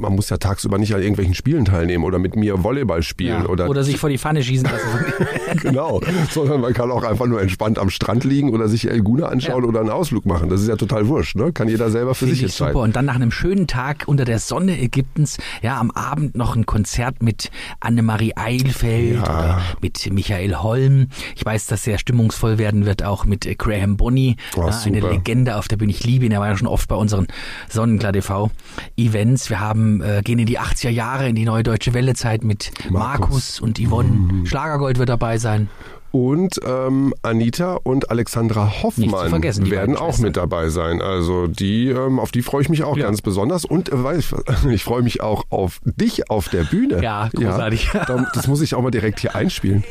man 0.00 0.14
muss 0.14 0.30
ja 0.30 0.38
tagsüber 0.38 0.78
nicht 0.78 0.94
an 0.94 1.00
irgendwelchen 1.00 1.34
Spielen 1.34 1.64
teilnehmen 1.64 2.04
oder 2.04 2.18
mit 2.18 2.36
mir 2.36 2.62
Volleyball 2.64 3.02
spielen. 3.02 3.42
Ja, 3.42 3.48
oder, 3.48 3.68
oder 3.68 3.84
sich 3.84 3.98
vor 3.98 4.10
die 4.10 4.18
Pfanne 4.18 4.42
schießen 4.42 4.68
lassen. 4.68 4.88
genau, 5.62 6.00
sondern 6.30 6.60
man 6.60 6.72
kann 6.72 6.90
auch 6.90 7.04
einfach 7.04 7.26
nur 7.26 7.40
entspannt 7.40 7.78
am 7.78 7.90
Strand 7.90 8.24
liegen 8.24 8.50
oder 8.50 8.68
sich 8.68 8.88
Elguna 8.88 9.26
anschauen 9.26 9.62
ja. 9.62 9.68
oder 9.68 9.80
einen 9.80 9.90
Ausflug 9.90 10.26
machen. 10.26 10.48
Das 10.48 10.60
ist 10.60 10.68
ja 10.68 10.76
total 10.76 11.08
wurscht, 11.08 11.36
ne? 11.36 11.52
kann 11.52 11.68
jeder 11.68 11.90
selber 11.90 12.14
für 12.14 12.26
Find 12.26 12.36
sich 12.36 12.44
entscheiden. 12.44 12.72
Super. 12.72 12.84
Und 12.84 12.96
dann 12.96 13.04
nach 13.04 13.16
einem 13.16 13.30
schönen 13.30 13.66
Tag 13.66 14.04
unter 14.06 14.24
der 14.24 14.38
Sonne 14.38 14.80
Ägyptens, 14.80 15.38
ja, 15.62 15.78
am 15.78 15.90
Abend 15.90 16.36
noch 16.36 16.56
ein 16.56 16.66
Konzert 16.66 17.22
mit 17.22 17.50
Annemarie 17.80 18.32
Eilfeld 18.36 19.16
ja. 19.16 19.22
oder 19.22 19.62
mit 19.80 20.12
Michael 20.12 20.56
Holm. 20.56 21.08
Ich 21.36 21.44
weiß, 21.44 21.66
dass 21.66 21.84
sehr 21.84 21.98
stimmungsvoll 21.98 22.58
werden 22.58 22.86
wird, 22.86 23.02
auch 23.02 23.24
mit 23.24 23.46
Graham 23.58 23.96
Bonney, 23.96 24.36
oh, 24.56 24.66
ja, 24.66 24.80
eine 24.84 25.00
Legende 25.00 25.56
auf 25.56 25.68
der 25.68 25.76
Bühne. 25.76 25.92
Ich 25.92 26.04
liebe 26.04 26.24
ihn, 26.24 26.32
er 26.32 26.40
war 26.40 26.48
ja 26.48 26.56
schon 26.56 26.68
oft 26.68 26.88
bei 26.88 26.96
unseren 26.96 27.26
Sonnenklar 27.68 28.12
TV 28.12 28.50
Events. 28.96 29.50
Wir 29.50 29.60
haben 29.60 29.89
äh, 30.00 30.22
gehen 30.22 30.38
in 30.38 30.46
die 30.46 30.60
80er 30.60 30.90
Jahre, 30.90 31.28
in 31.28 31.34
die 31.34 31.44
neue 31.44 31.62
deutsche 31.62 31.94
Wellezeit 31.94 32.44
mit 32.44 32.70
Markus, 32.90 33.20
Markus 33.20 33.60
und 33.60 33.78
Yvonne. 33.78 34.08
Mhm. 34.10 34.46
Schlagergold 34.46 34.98
wird 34.98 35.08
dabei 35.08 35.38
sein. 35.38 35.68
Und 36.12 36.60
ähm, 36.66 37.14
Anita 37.22 37.74
und 37.74 38.10
Alexandra 38.10 38.82
Hoffmann 38.82 39.42
werden 39.70 39.96
auch 39.96 40.18
mit 40.18 40.36
dabei 40.36 40.68
sein. 40.68 41.00
Also 41.00 41.46
die, 41.46 41.88
ähm, 41.88 42.18
auf 42.18 42.32
die 42.32 42.42
freue 42.42 42.62
ich 42.62 42.68
mich 42.68 42.82
auch 42.82 42.96
ja. 42.96 43.04
ganz 43.04 43.22
besonders. 43.22 43.64
Und 43.64 43.92
äh, 43.92 44.02
weiß, 44.02 44.34
ich 44.70 44.84
freue 44.90 45.02
mich 45.02 45.20
auch 45.20 45.44
auf 45.50 45.80
dich 45.84 46.28
auf 46.28 46.48
der 46.48 46.64
Bühne. 46.64 47.00
Ja, 47.02 47.28
großartig. 47.32 47.90
Ja, 47.94 48.26
das 48.34 48.48
muss 48.48 48.60
ich 48.60 48.74
auch 48.74 48.82
mal 48.82 48.90
direkt 48.90 49.20
hier 49.20 49.36
einspielen. 49.36 49.84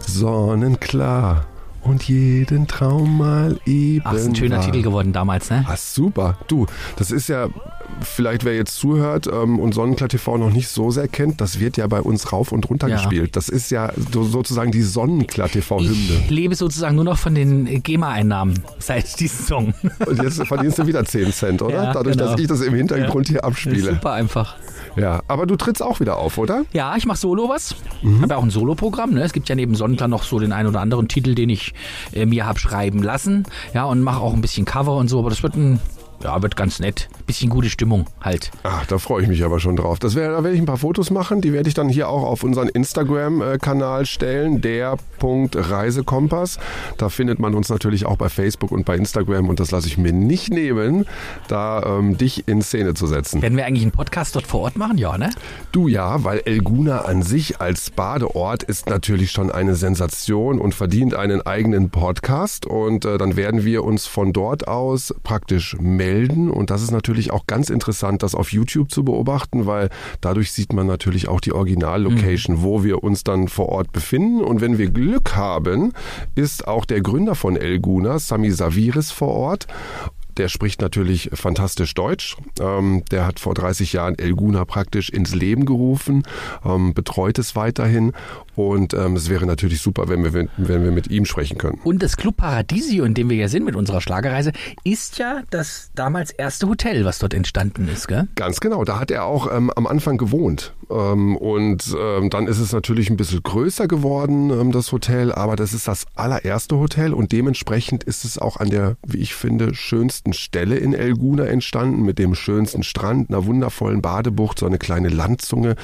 Sonnenklar 0.00 1.46
und 1.88 2.02
jeden 2.04 2.66
Traum 2.66 3.18
mal 3.18 3.58
eben. 3.66 4.02
Ach, 4.04 4.14
ist 4.14 4.26
ein 4.26 4.34
schöner 4.34 4.56
war. 4.56 4.64
Titel 4.64 4.82
geworden 4.82 5.12
damals, 5.12 5.50
ne? 5.50 5.64
Ach, 5.68 5.76
super. 5.76 6.36
Du, 6.48 6.66
das 6.96 7.10
ist 7.10 7.28
ja, 7.28 7.48
vielleicht 8.00 8.44
wer 8.44 8.54
jetzt 8.54 8.76
zuhört 8.76 9.26
ähm, 9.26 9.58
und 9.58 9.72
Sonnenklar 9.72 10.08
TV 10.08 10.38
noch 10.38 10.50
nicht 10.50 10.68
so 10.68 10.90
sehr 10.90 11.08
kennt, 11.08 11.40
das 11.40 11.60
wird 11.60 11.76
ja 11.76 11.86
bei 11.86 12.00
uns 12.00 12.32
rauf 12.32 12.52
und 12.52 12.68
runter 12.68 12.88
ja. 12.88 12.96
gespielt. 12.96 13.36
Das 13.36 13.48
ist 13.48 13.70
ja 13.70 13.92
so, 14.12 14.24
sozusagen 14.24 14.72
die 14.72 14.82
Sonnenklar 14.82 15.48
TV-Hymne. 15.48 16.22
Ich 16.24 16.30
lebe 16.30 16.54
sozusagen 16.54 16.96
nur 16.96 17.04
noch 17.04 17.18
von 17.18 17.34
den 17.34 17.82
GEMA-Einnahmen 17.82 18.54
seit 18.78 19.18
diesem 19.20 19.46
Song. 19.46 19.74
Und 20.06 20.22
jetzt 20.22 20.44
verdienst 20.46 20.78
du 20.78 20.86
wieder 20.86 21.04
10 21.04 21.32
Cent, 21.32 21.62
oder? 21.62 21.76
Ja, 21.86 21.92
Dadurch, 21.92 22.16
genau. 22.16 22.30
dass 22.30 22.40
ich 22.40 22.46
das 22.46 22.62
im 22.62 22.74
Hintergrund 22.74 23.28
ja. 23.28 23.32
hier 23.32 23.44
abspiele. 23.44 23.92
Super 23.92 24.12
einfach. 24.12 24.56
Ja, 24.96 25.22
aber 25.28 25.46
du 25.46 25.56
trittst 25.56 25.82
auch 25.82 26.00
wieder 26.00 26.16
auf, 26.16 26.38
oder? 26.38 26.64
Ja, 26.72 26.96
ich 26.96 27.06
mache 27.06 27.18
Solo 27.18 27.48
was. 27.48 27.76
Mhm. 28.02 28.22
Habe 28.22 28.34
ja 28.34 28.38
auch 28.38 28.42
ein 28.42 28.50
Soloprogramm. 28.50 29.12
Ne? 29.12 29.22
Es 29.22 29.32
gibt 29.32 29.48
ja 29.48 29.54
neben 29.54 29.74
Sonnenklar 29.74 30.08
noch 30.08 30.22
so 30.22 30.38
den 30.38 30.52
einen 30.52 30.68
oder 30.68 30.80
anderen 30.80 31.08
Titel, 31.08 31.34
den 31.34 31.50
ich 31.50 31.74
äh, 32.12 32.26
mir 32.26 32.46
habe 32.46 32.58
schreiben 32.58 33.02
lassen. 33.02 33.44
Ja, 33.74 33.84
und 33.84 34.00
mache 34.00 34.20
auch 34.20 34.32
ein 34.32 34.40
bisschen 34.40 34.64
Cover 34.64 34.96
und 34.96 35.08
so. 35.08 35.18
Aber 35.18 35.30
das 35.30 35.42
wird 35.42 35.54
ein 35.54 35.80
ja, 36.22 36.42
wird 36.42 36.56
ganz 36.56 36.80
nett. 36.80 37.08
Bisschen 37.26 37.50
gute 37.50 37.70
Stimmung 37.70 38.06
halt. 38.20 38.50
Ach, 38.62 38.86
da 38.86 38.98
freue 38.98 39.22
ich 39.22 39.28
mich 39.28 39.44
aber 39.44 39.60
schon 39.60 39.76
drauf. 39.76 39.98
Das 39.98 40.14
wär, 40.14 40.30
da 40.30 40.42
werde 40.42 40.54
ich 40.54 40.62
ein 40.62 40.66
paar 40.66 40.76
Fotos 40.76 41.10
machen. 41.10 41.40
Die 41.40 41.52
werde 41.52 41.68
ich 41.68 41.74
dann 41.74 41.88
hier 41.88 42.08
auch 42.08 42.22
auf 42.22 42.42
unseren 42.42 42.68
Instagram-Kanal 42.68 44.06
stellen. 44.06 44.60
Der 44.60 44.96
Punkt 45.18 45.56
Reisekompass. 45.56 46.58
Da 46.98 47.08
findet 47.08 47.38
man 47.38 47.54
uns 47.54 47.68
natürlich 47.68 48.06
auch 48.06 48.16
bei 48.16 48.28
Facebook 48.28 48.72
und 48.72 48.84
bei 48.84 48.96
Instagram. 48.96 49.48
Und 49.48 49.60
das 49.60 49.70
lasse 49.70 49.88
ich 49.88 49.98
mir 49.98 50.12
nicht 50.12 50.50
nehmen, 50.50 51.06
da 51.48 51.98
ähm, 51.98 52.16
dich 52.16 52.48
in 52.48 52.62
Szene 52.62 52.94
zu 52.94 53.06
setzen. 53.06 53.42
Werden 53.42 53.56
wir 53.56 53.66
eigentlich 53.66 53.82
einen 53.82 53.92
Podcast 53.92 54.34
dort 54.34 54.46
vor 54.46 54.60
Ort 54.60 54.76
machen? 54.76 54.98
Ja, 54.98 55.18
ne? 55.18 55.30
Du 55.72 55.88
ja, 55.88 56.24
weil 56.24 56.42
Elguna 56.44 57.02
an 57.02 57.22
sich 57.22 57.60
als 57.60 57.90
Badeort 57.90 58.62
ist 58.62 58.88
natürlich 58.88 59.30
schon 59.32 59.50
eine 59.50 59.74
Sensation 59.74 60.58
und 60.58 60.74
verdient 60.74 61.14
einen 61.14 61.42
eigenen 61.42 61.90
Podcast. 61.90 62.66
Und 62.66 63.04
äh, 63.04 63.18
dann 63.18 63.36
werden 63.36 63.64
wir 63.64 63.84
uns 63.84 64.06
von 64.06 64.32
dort 64.32 64.66
aus 64.68 65.14
praktisch 65.22 65.76
melden 65.78 66.15
melden. 66.16 66.50
Und 66.50 66.70
das 66.70 66.82
ist 66.82 66.90
natürlich 66.90 67.30
auch 67.30 67.46
ganz 67.46 67.70
interessant, 67.70 68.22
das 68.22 68.34
auf 68.34 68.52
YouTube 68.52 68.90
zu 68.90 69.04
beobachten, 69.04 69.66
weil 69.66 69.90
dadurch 70.20 70.52
sieht 70.52 70.72
man 70.72 70.86
natürlich 70.86 71.28
auch 71.28 71.40
die 71.40 71.52
Originallocation, 71.52 72.56
mhm. 72.56 72.62
wo 72.62 72.84
wir 72.84 73.02
uns 73.04 73.24
dann 73.24 73.48
vor 73.48 73.68
Ort 73.68 73.92
befinden. 73.92 74.42
Und 74.42 74.60
wenn 74.60 74.78
wir 74.78 74.90
Glück 74.90 75.36
haben, 75.36 75.92
ist 76.34 76.66
auch 76.66 76.84
der 76.84 77.00
Gründer 77.00 77.34
von 77.34 77.56
Elguna, 77.56 78.18
Sami 78.18 78.50
Saviris, 78.50 79.10
vor 79.10 79.28
Ort 79.28 79.66
der 80.36 80.48
spricht 80.48 80.82
natürlich 80.82 81.30
fantastisch 81.32 81.94
Deutsch. 81.94 82.36
Ähm, 82.60 83.02
der 83.10 83.26
hat 83.26 83.40
vor 83.40 83.54
30 83.54 83.94
Jahren 83.94 84.18
Elguna 84.18 84.64
praktisch 84.66 85.08
ins 85.08 85.34
Leben 85.34 85.64
gerufen, 85.64 86.24
ähm, 86.64 86.94
betreut 86.94 87.38
es 87.38 87.56
weiterhin 87.56 88.12
und 88.56 88.94
ähm, 88.94 89.16
es 89.16 89.28
wäre 89.28 89.46
natürlich 89.46 89.80
super, 89.80 90.08
wenn 90.08 90.24
wir, 90.24 90.32
wenn 90.56 90.84
wir 90.84 90.90
mit 90.90 91.08
ihm 91.08 91.24
sprechen 91.24 91.58
können. 91.58 91.80
Und 91.84 92.02
das 92.02 92.16
Club 92.16 92.38
Paradisio, 92.38 93.04
in 93.04 93.14
dem 93.14 93.30
wir 93.30 93.36
ja 93.36 93.48
sind 93.48 93.64
mit 93.64 93.76
unserer 93.76 94.00
Schlagerreise, 94.00 94.52
ist 94.84 95.18
ja 95.18 95.42
das 95.50 95.90
damals 95.94 96.30
erste 96.30 96.68
Hotel, 96.68 97.04
was 97.04 97.18
dort 97.18 97.34
entstanden 97.34 97.88
ist, 97.88 98.08
gell? 98.08 98.28
Ganz 98.34 98.60
genau. 98.60 98.84
Da 98.84 98.98
hat 98.98 99.10
er 99.10 99.24
auch 99.24 99.54
ähm, 99.54 99.70
am 99.70 99.86
Anfang 99.86 100.16
gewohnt. 100.16 100.74
Ähm, 100.90 101.36
und 101.36 101.96
ähm, 101.98 102.30
dann 102.30 102.46
ist 102.46 102.58
es 102.58 102.72
natürlich 102.72 103.10
ein 103.10 103.16
bisschen 103.16 103.42
größer 103.42 103.88
geworden, 103.88 104.50
ähm, 104.50 104.72
das 104.72 104.92
Hotel, 104.92 105.32
aber 105.32 105.56
das 105.56 105.72
ist 105.72 105.88
das 105.88 106.06
allererste 106.14 106.76
Hotel 106.78 107.12
und 107.12 107.32
dementsprechend 107.32 108.04
ist 108.04 108.24
es 108.24 108.38
auch 108.38 108.58
an 108.58 108.70
der, 108.70 108.96
wie 109.04 109.18
ich 109.18 109.34
finde, 109.34 109.74
schönsten 109.74 110.32
Stelle 110.32 110.76
in 110.76 110.94
Elguna 110.94 111.44
entstanden, 111.46 112.02
mit 112.02 112.18
dem 112.18 112.34
schönsten 112.34 112.82
Strand, 112.82 113.30
einer 113.30 113.46
wundervollen 113.46 114.00
Badebucht, 114.00 114.60
so 114.60 114.66
eine 114.66 114.78
kleine 114.78 115.08
Landzunge, 115.08 115.74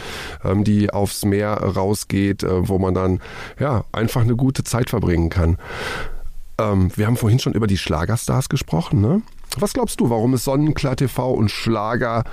ähm, 0.45 0.63
die 0.63 0.91
aufs 0.91 1.25
Meer 1.25 1.55
rausgeht, 1.55 2.45
äh, 2.45 2.62
wo 2.69 2.79
man 2.79 2.95
dann 2.95 3.21
ja 3.59 3.85
einfach 3.93 4.23
eine 4.23 4.37
gute 4.37 4.65
Zeit 4.65 4.91
verbringen 4.91 5.31
kann. 5.31 5.59
Ähm, 6.59 6.91
wir 6.97 7.07
haben 7.07 7.17
vorhin 7.17 7.39
schon 7.39 7.55
über 7.55 7.67
die 7.67 7.79
Schlagerstars 7.79 8.49
gesprochen, 8.49 9.01
ne? 9.01 9.23
Was 9.59 9.75
glaubst 9.75 10.01
du, 10.01 10.09
warum 10.09 10.35
ist 10.35 10.45
Sonnenklar 10.45 10.97
TV 10.97 11.33
und 11.33 11.51
Schlager 11.51 12.25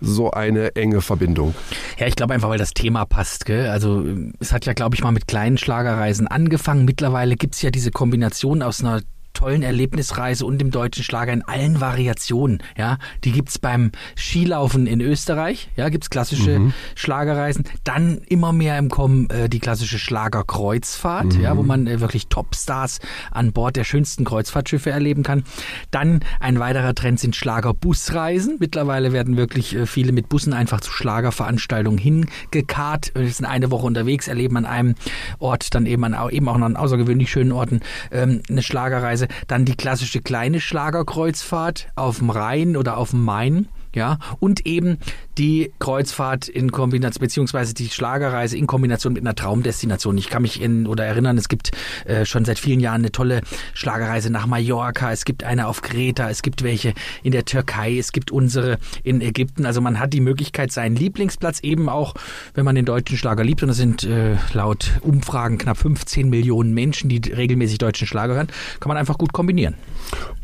so 0.00 0.30
eine 0.30 0.76
enge 0.76 1.00
Verbindung? 1.00 1.54
Ja, 1.98 2.06
ich 2.06 2.14
glaube 2.14 2.34
einfach, 2.34 2.48
weil 2.48 2.58
das 2.58 2.72
Thema 2.72 3.04
passt. 3.04 3.46
Gell? 3.46 3.68
Also 3.68 4.04
es 4.38 4.52
hat 4.52 4.66
ja, 4.66 4.72
glaube 4.72 4.94
ich, 4.94 5.02
mal 5.02 5.10
mit 5.10 5.26
kleinen 5.26 5.58
Schlagerreisen 5.58 6.28
angefangen. 6.28 6.84
Mittlerweile 6.84 7.34
gibt 7.36 7.54
es 7.54 7.62
ja 7.62 7.70
diese 7.70 7.90
Kombination 7.90 8.62
aus 8.62 8.80
einer 8.80 9.00
tollen 9.38 9.62
Erlebnisreise 9.62 10.44
und 10.44 10.58
dem 10.58 10.72
deutschen 10.72 11.04
Schlager 11.04 11.32
in 11.32 11.42
allen 11.42 11.80
Variationen. 11.80 12.60
Ja, 12.76 12.98
die 13.22 13.30
gibt's 13.30 13.60
beim 13.60 13.92
Skilaufen 14.16 14.88
in 14.88 15.00
Österreich. 15.00 15.70
Ja, 15.76 15.90
gibt's 15.90 16.10
klassische 16.10 16.58
mhm. 16.58 16.72
Schlagerreisen. 16.96 17.62
Dann 17.84 18.18
immer 18.26 18.52
mehr 18.52 18.76
im 18.78 18.88
Kommen 18.88 19.30
äh, 19.30 19.48
die 19.48 19.60
klassische 19.60 20.00
Schlagerkreuzfahrt, 20.00 21.36
mhm. 21.36 21.40
ja, 21.40 21.56
wo 21.56 21.62
man 21.62 21.86
äh, 21.86 22.00
wirklich 22.00 22.26
Topstars 22.26 22.98
an 23.30 23.52
Bord 23.52 23.76
der 23.76 23.84
schönsten 23.84 24.24
Kreuzfahrtschiffe 24.24 24.90
erleben 24.90 25.22
kann. 25.22 25.44
Dann 25.92 26.18
ein 26.40 26.58
weiterer 26.58 26.96
Trend 26.96 27.20
sind 27.20 27.36
Schlagerbusreisen. 27.36 28.56
Mittlerweile 28.58 29.12
werden 29.12 29.36
wirklich 29.36 29.76
äh, 29.76 29.86
viele 29.86 30.10
mit 30.10 30.28
Bussen 30.28 30.52
einfach 30.52 30.80
zu 30.80 30.90
Schlagerveranstaltungen 30.90 31.98
hingekarrt. 32.00 33.12
Wir 33.14 33.30
sind 33.30 33.46
eine 33.46 33.70
Woche 33.70 33.86
unterwegs, 33.86 34.26
erleben 34.26 34.56
an 34.56 34.66
einem 34.66 34.94
Ort 35.38 35.76
dann 35.76 35.86
eben, 35.86 36.02
an, 36.02 36.16
eben 36.30 36.48
auch 36.48 36.56
an 36.56 36.74
außergewöhnlich 36.74 37.30
schönen 37.30 37.52
Orten 37.52 37.82
ähm, 38.10 38.42
eine 38.48 38.62
Schlagerreise 38.62 39.27
dann 39.46 39.64
die 39.64 39.76
klassische 39.76 40.20
kleine 40.20 40.60
Schlagerkreuzfahrt 40.60 41.88
auf 41.96 42.18
dem 42.18 42.30
Rhein 42.30 42.76
oder 42.76 42.96
auf 42.96 43.10
dem 43.10 43.24
Main 43.24 43.68
ja, 43.94 44.18
und 44.38 44.66
eben 44.66 44.98
die 45.38 45.72
Kreuzfahrt 45.78 46.48
in 46.48 46.72
Kombination, 46.72 47.20
beziehungsweise 47.20 47.72
die 47.72 47.88
Schlagerreise 47.88 48.56
in 48.56 48.66
Kombination 48.66 49.12
mit 49.12 49.22
einer 49.22 49.34
Traumdestination. 49.34 50.18
Ich 50.18 50.28
kann 50.28 50.42
mich 50.42 50.60
in 50.60 50.86
oder 50.86 51.04
erinnern, 51.04 51.38
es 51.38 51.48
gibt 51.48 51.70
äh, 52.06 52.24
schon 52.24 52.44
seit 52.44 52.58
vielen 52.58 52.80
Jahren 52.80 53.02
eine 53.02 53.12
tolle 53.12 53.42
Schlagerreise 53.72 54.30
nach 54.30 54.46
Mallorca, 54.46 55.12
es 55.12 55.24
gibt 55.24 55.44
eine 55.44 55.68
auf 55.68 55.82
Kreta, 55.82 56.28
es 56.28 56.42
gibt 56.42 56.64
welche 56.64 56.92
in 57.22 57.32
der 57.32 57.44
Türkei, 57.44 57.96
es 57.98 58.12
gibt 58.12 58.32
unsere 58.32 58.78
in 59.04 59.20
Ägypten. 59.20 59.64
Also 59.64 59.80
man 59.80 60.00
hat 60.00 60.12
die 60.12 60.20
Möglichkeit, 60.20 60.72
seinen 60.72 60.96
Lieblingsplatz 60.96 61.60
eben 61.60 61.88
auch, 61.88 62.14
wenn 62.54 62.64
man 62.64 62.74
den 62.74 62.84
deutschen 62.84 63.16
Schlager 63.16 63.44
liebt, 63.44 63.62
und 63.62 63.68
das 63.68 63.76
sind 63.76 64.02
äh, 64.04 64.36
laut 64.52 64.98
Umfragen 65.02 65.58
knapp 65.58 65.78
15 65.78 66.28
Millionen 66.28 66.74
Menschen, 66.74 67.08
die 67.08 67.20
regelmäßig 67.30 67.78
deutschen 67.78 68.08
Schlager 68.08 68.34
hören, 68.34 68.48
kann 68.80 68.88
man 68.88 68.96
einfach 68.96 69.18
gut 69.18 69.32
kombinieren. 69.32 69.74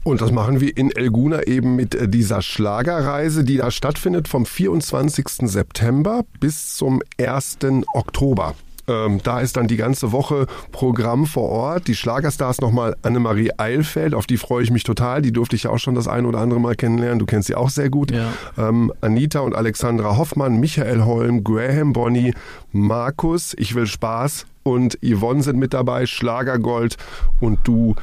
Und 0.04 0.20
das 0.20 0.30
machen 0.30 0.60
wir 0.60 0.76
in 0.76 0.94
Elguna 0.94 1.44
eben 1.44 1.76
mit 1.76 1.94
äh, 1.94 2.08
dieser 2.08 2.42
Schlagerreise, 2.42 3.42
die 3.42 3.56
da 3.56 3.70
stattfindet 3.70 4.28
vom 4.28 4.44
24. 4.44 4.83
September 4.86 6.24
bis 6.40 6.76
zum 6.76 7.00
1. 7.18 7.58
Oktober. 7.94 8.54
Ähm, 8.86 9.20
da 9.22 9.40
ist 9.40 9.56
dann 9.56 9.66
die 9.66 9.76
ganze 9.76 10.12
Woche 10.12 10.46
Programm 10.72 11.26
vor 11.26 11.48
Ort. 11.48 11.88
Die 11.88 11.94
Schlagerstars 11.94 12.60
nochmal 12.60 12.96
Annemarie 13.02 13.50
Eilfeld, 13.56 14.14
auf 14.14 14.26
die 14.26 14.36
freue 14.36 14.62
ich 14.62 14.70
mich 14.70 14.84
total. 14.84 15.22
Die 15.22 15.32
durfte 15.32 15.56
ich 15.56 15.64
ja 15.64 15.70
auch 15.70 15.78
schon 15.78 15.94
das 15.94 16.08
ein 16.08 16.26
oder 16.26 16.40
andere 16.40 16.60
Mal 16.60 16.74
kennenlernen. 16.74 17.18
Du 17.18 17.26
kennst 17.26 17.48
sie 17.48 17.54
auch 17.54 17.70
sehr 17.70 17.88
gut. 17.88 18.10
Ja. 18.10 18.32
Ähm, 18.58 18.92
Anita 19.00 19.40
und 19.40 19.54
Alexandra 19.54 20.16
Hoffmann, 20.16 20.60
Michael 20.60 21.04
Holm, 21.04 21.44
Graham 21.44 21.92
Bonny, 21.92 22.34
Markus, 22.72 23.54
ich 23.56 23.74
will 23.74 23.86
Spaß 23.86 24.46
und 24.64 24.98
Yvonne 25.02 25.42
sind 25.42 25.58
mit 25.58 25.74
dabei, 25.74 26.06
Schlagergold 26.06 26.96
und 27.40 27.60
du 27.64 27.94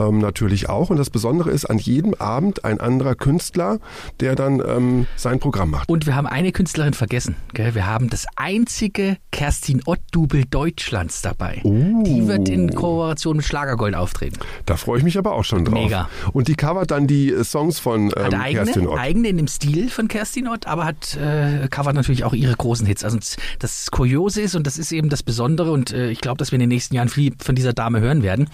ähm, 0.00 0.18
natürlich 0.18 0.68
auch. 0.68 0.90
Und 0.90 0.96
das 0.96 1.10
Besondere 1.10 1.50
ist, 1.50 1.66
an 1.66 1.78
jedem 1.78 2.14
Abend 2.14 2.64
ein 2.64 2.80
anderer 2.80 3.14
Künstler, 3.14 3.78
der 4.20 4.34
dann 4.34 4.62
ähm, 4.66 5.06
sein 5.16 5.38
Programm 5.38 5.70
macht. 5.70 5.88
Und 5.88 6.06
wir 6.06 6.16
haben 6.16 6.26
eine 6.26 6.52
Künstlerin 6.52 6.94
vergessen. 6.94 7.36
Gell? 7.54 7.74
Wir 7.74 7.86
haben 7.86 8.10
das 8.10 8.26
einzige 8.36 9.16
Kerstin 9.30 9.82
Ott-Double 9.84 10.44
Deutschlands 10.44 11.22
dabei. 11.22 11.60
Oh. 11.64 12.02
Die 12.04 12.26
wird 12.26 12.48
in 12.48 12.74
Kooperation 12.74 13.36
mit 13.36 13.46
Schlagergold 13.46 13.94
auftreten. 13.94 14.38
Da 14.66 14.76
freue 14.76 14.98
ich 14.98 15.04
mich 15.04 15.18
aber 15.18 15.32
auch 15.32 15.44
schon 15.44 15.64
drauf. 15.64 15.84
Mega. 15.84 16.08
Und 16.32 16.48
die 16.48 16.54
covert 16.54 16.90
dann 16.90 17.06
die 17.06 17.30
äh, 17.30 17.44
Songs 17.44 17.78
von 17.78 18.12
ähm, 18.16 18.34
eigene, 18.34 18.64
Kerstin 18.64 18.86
Ott. 18.86 18.98
eigene 18.98 19.28
in 19.28 19.36
dem 19.36 19.48
Stil 19.48 19.90
von 19.90 20.08
Kerstin 20.08 20.48
Ott, 20.48 20.66
aber 20.66 20.84
hat 20.84 21.16
äh, 21.16 21.68
covert 21.68 21.94
natürlich 21.94 22.24
auch 22.24 22.32
ihre 22.32 22.54
großen 22.54 22.86
Hits. 22.86 23.04
Also 23.04 23.18
das 23.58 23.90
Kuriose 23.90 24.42
ist, 24.42 24.54
und 24.54 24.66
das 24.66 24.78
ist 24.78 24.92
eben 24.92 25.08
das 25.08 25.22
Besondere, 25.22 25.72
und 25.72 25.92
äh, 25.92 26.10
ich 26.10 26.20
glaube, 26.20 26.38
dass 26.38 26.52
wir 26.52 26.56
in 26.56 26.60
den 26.60 26.68
nächsten 26.68 26.94
Jahren 26.94 27.08
viel 27.08 27.32
von 27.38 27.54
dieser 27.54 27.72
Dame 27.72 28.00
hören 28.00 28.22
werden, 28.22 28.48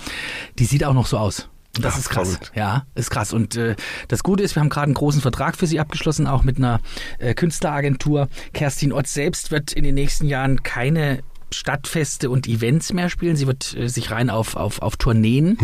die 0.59 0.65
sieht 0.65 0.85
auch 0.85 0.95
noch 0.95 1.07
so 1.07 1.19
aus. 1.19 1.36
Das 1.81 1.95
Ach, 1.95 1.99
ist 1.99 2.09
krass. 2.11 2.29
verrückt. 2.31 2.53
Ja, 2.55 2.87
ist 2.95 3.11
krass. 3.11 3.33
Und 3.33 3.57
äh, 3.57 3.77
das 4.09 4.23
Gute 4.23 4.43
ist, 4.43 4.55
wir 4.57 4.61
haben 4.61 4.69
gerade 4.69 4.87
einen 4.87 4.95
großen 4.95 5.21
Vertrag 5.21 5.57
für 5.57 5.67
sie 5.67 5.81
abgeschlossen, 5.81 6.27
auch 6.27 6.43
mit 6.43 6.59
einer 6.59 6.81
äh, 7.19 7.35
Künstleragentur. 7.35 8.29
Kerstin 8.53 8.93
Ott 8.93 9.07
selbst 9.07 9.51
wird 9.51 9.73
in 9.73 9.85
den 9.85 9.95
nächsten 9.95 10.27
Jahren 10.27 10.63
keine 10.63 11.21
Stadtfeste 11.53 12.29
und 12.29 12.49
Events 12.49 12.93
mehr 12.93 13.09
spielen. 13.09 13.37
Sie 13.37 13.47
wird 13.47 13.77
äh, 13.77 13.89
sich 13.89 14.11
rein 14.11 14.31
auf, 14.31 14.57
auf, 14.57 14.83
auf 14.83 14.97
Tourneen 14.97 15.59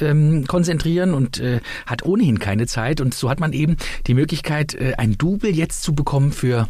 ähm, 0.00 0.46
konzentrieren 0.46 1.14
und 1.14 1.38
äh, 1.38 1.60
hat 1.86 2.04
ohnehin 2.04 2.38
keine 2.38 2.66
Zeit. 2.66 3.00
Und 3.00 3.14
so 3.14 3.30
hat 3.30 3.40
man 3.40 3.52
eben 3.52 3.76
die 4.06 4.14
Möglichkeit, 4.14 4.74
äh, 4.74 4.94
ein 4.98 5.16
Double 5.16 5.50
jetzt 5.50 5.82
zu 5.82 5.94
bekommen 5.94 6.32
für 6.32 6.68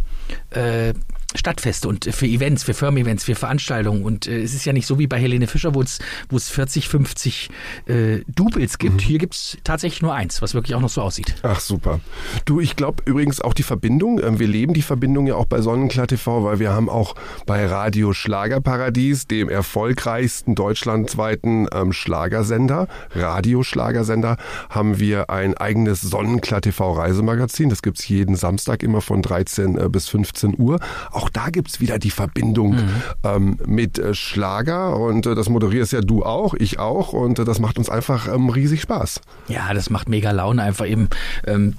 äh, 0.51 0.93
Stadtfeste 1.35 1.89
und 1.89 2.07
für 2.07 2.27
Events, 2.27 2.65
für 2.65 2.75
Firmen-Events, 2.75 3.25
für 3.25 3.35
Veranstaltungen. 3.35 4.05
Und 4.05 4.27
äh, 4.27 4.43
es 4.43 4.55
ist 4.55 4.65
ja 4.65 4.73
nicht 4.73 4.87
so 4.87 4.99
wie 4.99 5.07
bei 5.07 5.19
Helene 5.19 5.47
Fischer, 5.47 5.75
wo 5.75 5.83
es, 5.83 5.99
wo 6.29 6.37
es 6.37 6.49
40, 6.49 6.89
50 6.89 7.51
äh, 7.87 8.19
Doubles 8.27 8.79
gibt. 8.79 9.01
Hier 9.01 9.19
gibt's 9.19 9.57
tatsächlich 9.65 10.03
nur 10.03 10.15
eins, 10.15 10.43
was 10.43 10.55
wirklich 10.55 10.75
auch 10.75 10.81
noch 10.81 10.89
so 10.89 11.03
aussieht. 11.03 11.37
Ach 11.43 11.61
super. 11.61 12.01
Du, 12.45 12.61
ich 12.61 12.77
glaube 12.77 13.03
übrigens 13.07 13.41
auch 13.41 13.55
die 13.55 13.63
Verbindung, 13.63 14.21
ähm, 14.23 14.39
wir 14.39 14.49
leben 14.49 14.75
die 14.75 14.83
Verbindung 14.83 15.27
ja 15.27 15.35
auch 15.35 15.47
bei 15.47 15.61
Sonnenklar 15.61 16.07
TV, 16.07 16.45
weil 16.45 16.59
wir 16.59 16.73
haben 16.73 16.89
auch 16.89 17.15
bei 17.47 17.67
Radio 17.67 18.13
Schlagerparadies, 18.13 19.27
dem 19.27 19.49
erfolgreichsten 19.49 20.55
deutschlandweiten 20.55 21.69
ähm, 21.73 21.93
Schlagersender, 21.93 22.89
Radioschlagersender, 23.15 24.37
haben 24.69 24.99
wir 24.99 25.31
ein 25.31 25.57
eigenes 25.57 26.01
Sonnenklar 26.01 26.61
TV 26.61 26.93
Reisemagazin. 26.93 27.69
Das 27.69 27.83
gibt's 27.83 28.09
jeden 28.09 28.37
Samstag 28.37 28.83
immer 28.83 29.01
von 29.01 29.23
13 29.23 29.79
äh, 29.79 29.89
bis 29.89 30.09
15 30.09 30.55
Uhr. 30.59 30.81
Auch 31.11 31.20
da 31.29 31.51
gibt's 31.51 31.81
wieder 31.81 31.99
die 31.99 32.11
Verbindung 32.11 32.79
ähm, 33.25 33.59
mit 33.67 33.99
äh, 33.99 34.15
Schlager. 34.15 34.97
Und 34.97 35.27
äh, 35.27 35.35
das 35.35 35.49
moderierst 35.49 35.93
ja 35.93 36.01
du 36.01 36.25
auch, 36.25 36.55
ich 36.55 36.79
auch. 36.79 37.13
Und 37.13 37.39
äh, 37.39 37.45
das 37.45 37.59
macht 37.59 37.79
uns 37.79 37.91
einfach 37.91 38.33
ähm, 38.33 38.49
riesig 38.49 38.81
Spaß. 38.81 39.21
Ja, 39.49 39.73
das 39.75 39.91
macht 39.91 40.09
mega 40.09 40.31
Laune, 40.31 40.63
einfach 40.63 40.87
eben 40.87 41.09
ähm, 41.47 41.77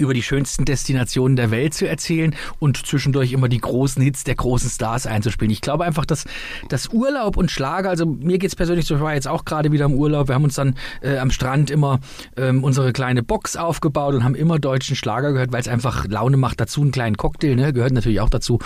über 0.00 0.14
die 0.14 0.22
schönsten 0.22 0.64
Destinationen 0.64 1.36
der 1.36 1.50
Welt 1.50 1.74
zu 1.74 1.86
erzählen 1.86 2.34
und 2.58 2.84
zwischendurch 2.86 3.32
immer 3.32 3.48
die 3.48 3.60
großen 3.60 4.02
Hits 4.02 4.24
der 4.24 4.34
großen 4.34 4.70
Stars 4.70 5.06
einzuspielen. 5.06 5.52
Ich 5.52 5.60
glaube 5.60 5.84
einfach, 5.84 6.06
dass 6.06 6.24
das 6.68 6.88
Urlaub 6.88 7.36
und 7.36 7.50
Schlager, 7.50 7.90
also 7.90 8.06
mir 8.06 8.38
geht's 8.38 8.56
persönlich 8.56 8.86
so, 8.86 8.96
ich 8.96 9.00
war 9.00 9.14
jetzt 9.14 9.28
auch 9.28 9.44
gerade 9.44 9.72
wieder 9.72 9.84
im 9.84 9.94
Urlaub, 9.94 10.28
wir 10.28 10.34
haben 10.34 10.44
uns 10.44 10.54
dann 10.54 10.74
äh, 11.02 11.18
am 11.18 11.30
Strand 11.30 11.70
immer 11.70 12.00
ähm, 12.36 12.64
unsere 12.64 12.92
kleine 12.92 13.22
Box 13.22 13.56
aufgebaut 13.56 14.14
und 14.14 14.24
haben 14.24 14.34
immer 14.34 14.58
deutschen 14.58 14.96
Schlager 14.96 15.32
gehört, 15.32 15.52
weil 15.52 15.60
es 15.60 15.68
einfach 15.68 16.06
Laune 16.06 16.36
macht. 16.36 16.60
Dazu 16.60 16.80
einen 16.80 16.92
kleinen 16.92 17.16
Cocktail, 17.16 17.54
ne? 17.54 17.72
gehört 17.72 17.92
natürlich 17.92 18.20
auch 18.20 18.30
dazu. 18.30 18.58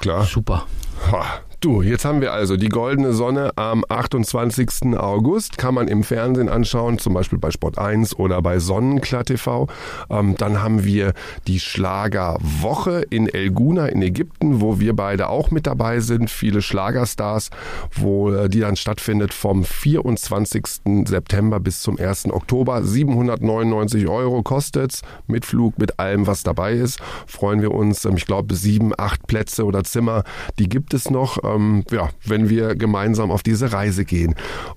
Klar. 0.00 0.24
Super. 0.24 0.66
Ha, 1.12 1.40
Du, 1.60 1.80
jetzt 1.80 2.04
haben 2.04 2.20
wir 2.20 2.34
also 2.34 2.58
die 2.58 2.68
goldene 2.68 3.14
Sonne 3.14 3.50
am 3.56 3.82
28. 3.88 4.94
August. 4.98 5.56
Kann 5.56 5.72
man 5.72 5.88
im 5.88 6.04
Fernsehen 6.04 6.50
anschauen, 6.50 6.98
zum 6.98 7.14
Beispiel 7.14 7.38
bei 7.38 7.50
Sport 7.50 7.78
1 7.78 8.18
oder 8.18 8.42
bei 8.42 8.58
Sonnenklar 8.58 9.24
TV. 9.24 9.66
Ähm, 10.10 10.36
dann 10.36 10.62
haben 10.62 10.84
wir 10.84 11.14
die 11.46 11.58
Schlagerwoche 11.58 13.06
in 13.08 13.26
Elguna 13.26 13.86
in 13.86 14.02
Ägypten, 14.02 14.60
wo 14.60 14.80
wir 14.80 14.94
beide 14.94 15.30
auch 15.30 15.50
mit 15.50 15.66
dabei 15.66 16.00
sind. 16.00 16.28
Viele 16.30 16.60
Schlagerstars, 16.60 17.48
wo 17.90 18.30
äh, 18.30 18.50
die 18.50 18.60
dann 18.60 18.76
stattfindet 18.76 19.32
vom 19.32 19.64
24. 19.64 20.82
September 21.06 21.58
bis 21.58 21.80
zum 21.80 21.98
1. 21.98 22.26
Oktober. 22.32 22.82
799 22.84 24.08
Euro 24.08 24.42
kostet's 24.42 25.00
mit 25.26 25.46
Flug, 25.46 25.78
mit 25.78 25.98
allem, 25.98 26.26
was 26.26 26.42
dabei 26.42 26.74
ist. 26.74 27.00
Freuen 27.26 27.62
wir 27.62 27.72
uns. 27.72 28.04
Ähm, 28.04 28.16
ich 28.18 28.26
glaube, 28.26 28.54
sieben, 28.54 28.92
acht 28.96 29.26
Plätze 29.26 29.64
oder 29.64 29.84
Zimmer, 29.84 30.22
die 30.58 30.68
gibt 30.68 30.92
es 30.92 31.08
noch, 31.08 31.45
ähm, 31.54 31.84
ja, 31.90 32.10
wenn 32.24 32.48
wir 32.48 32.74
gemeinsam 32.74 33.30
auf 33.30 33.42
diese 33.42 33.72
Reise 33.72 34.04
gehen. 34.04 34.34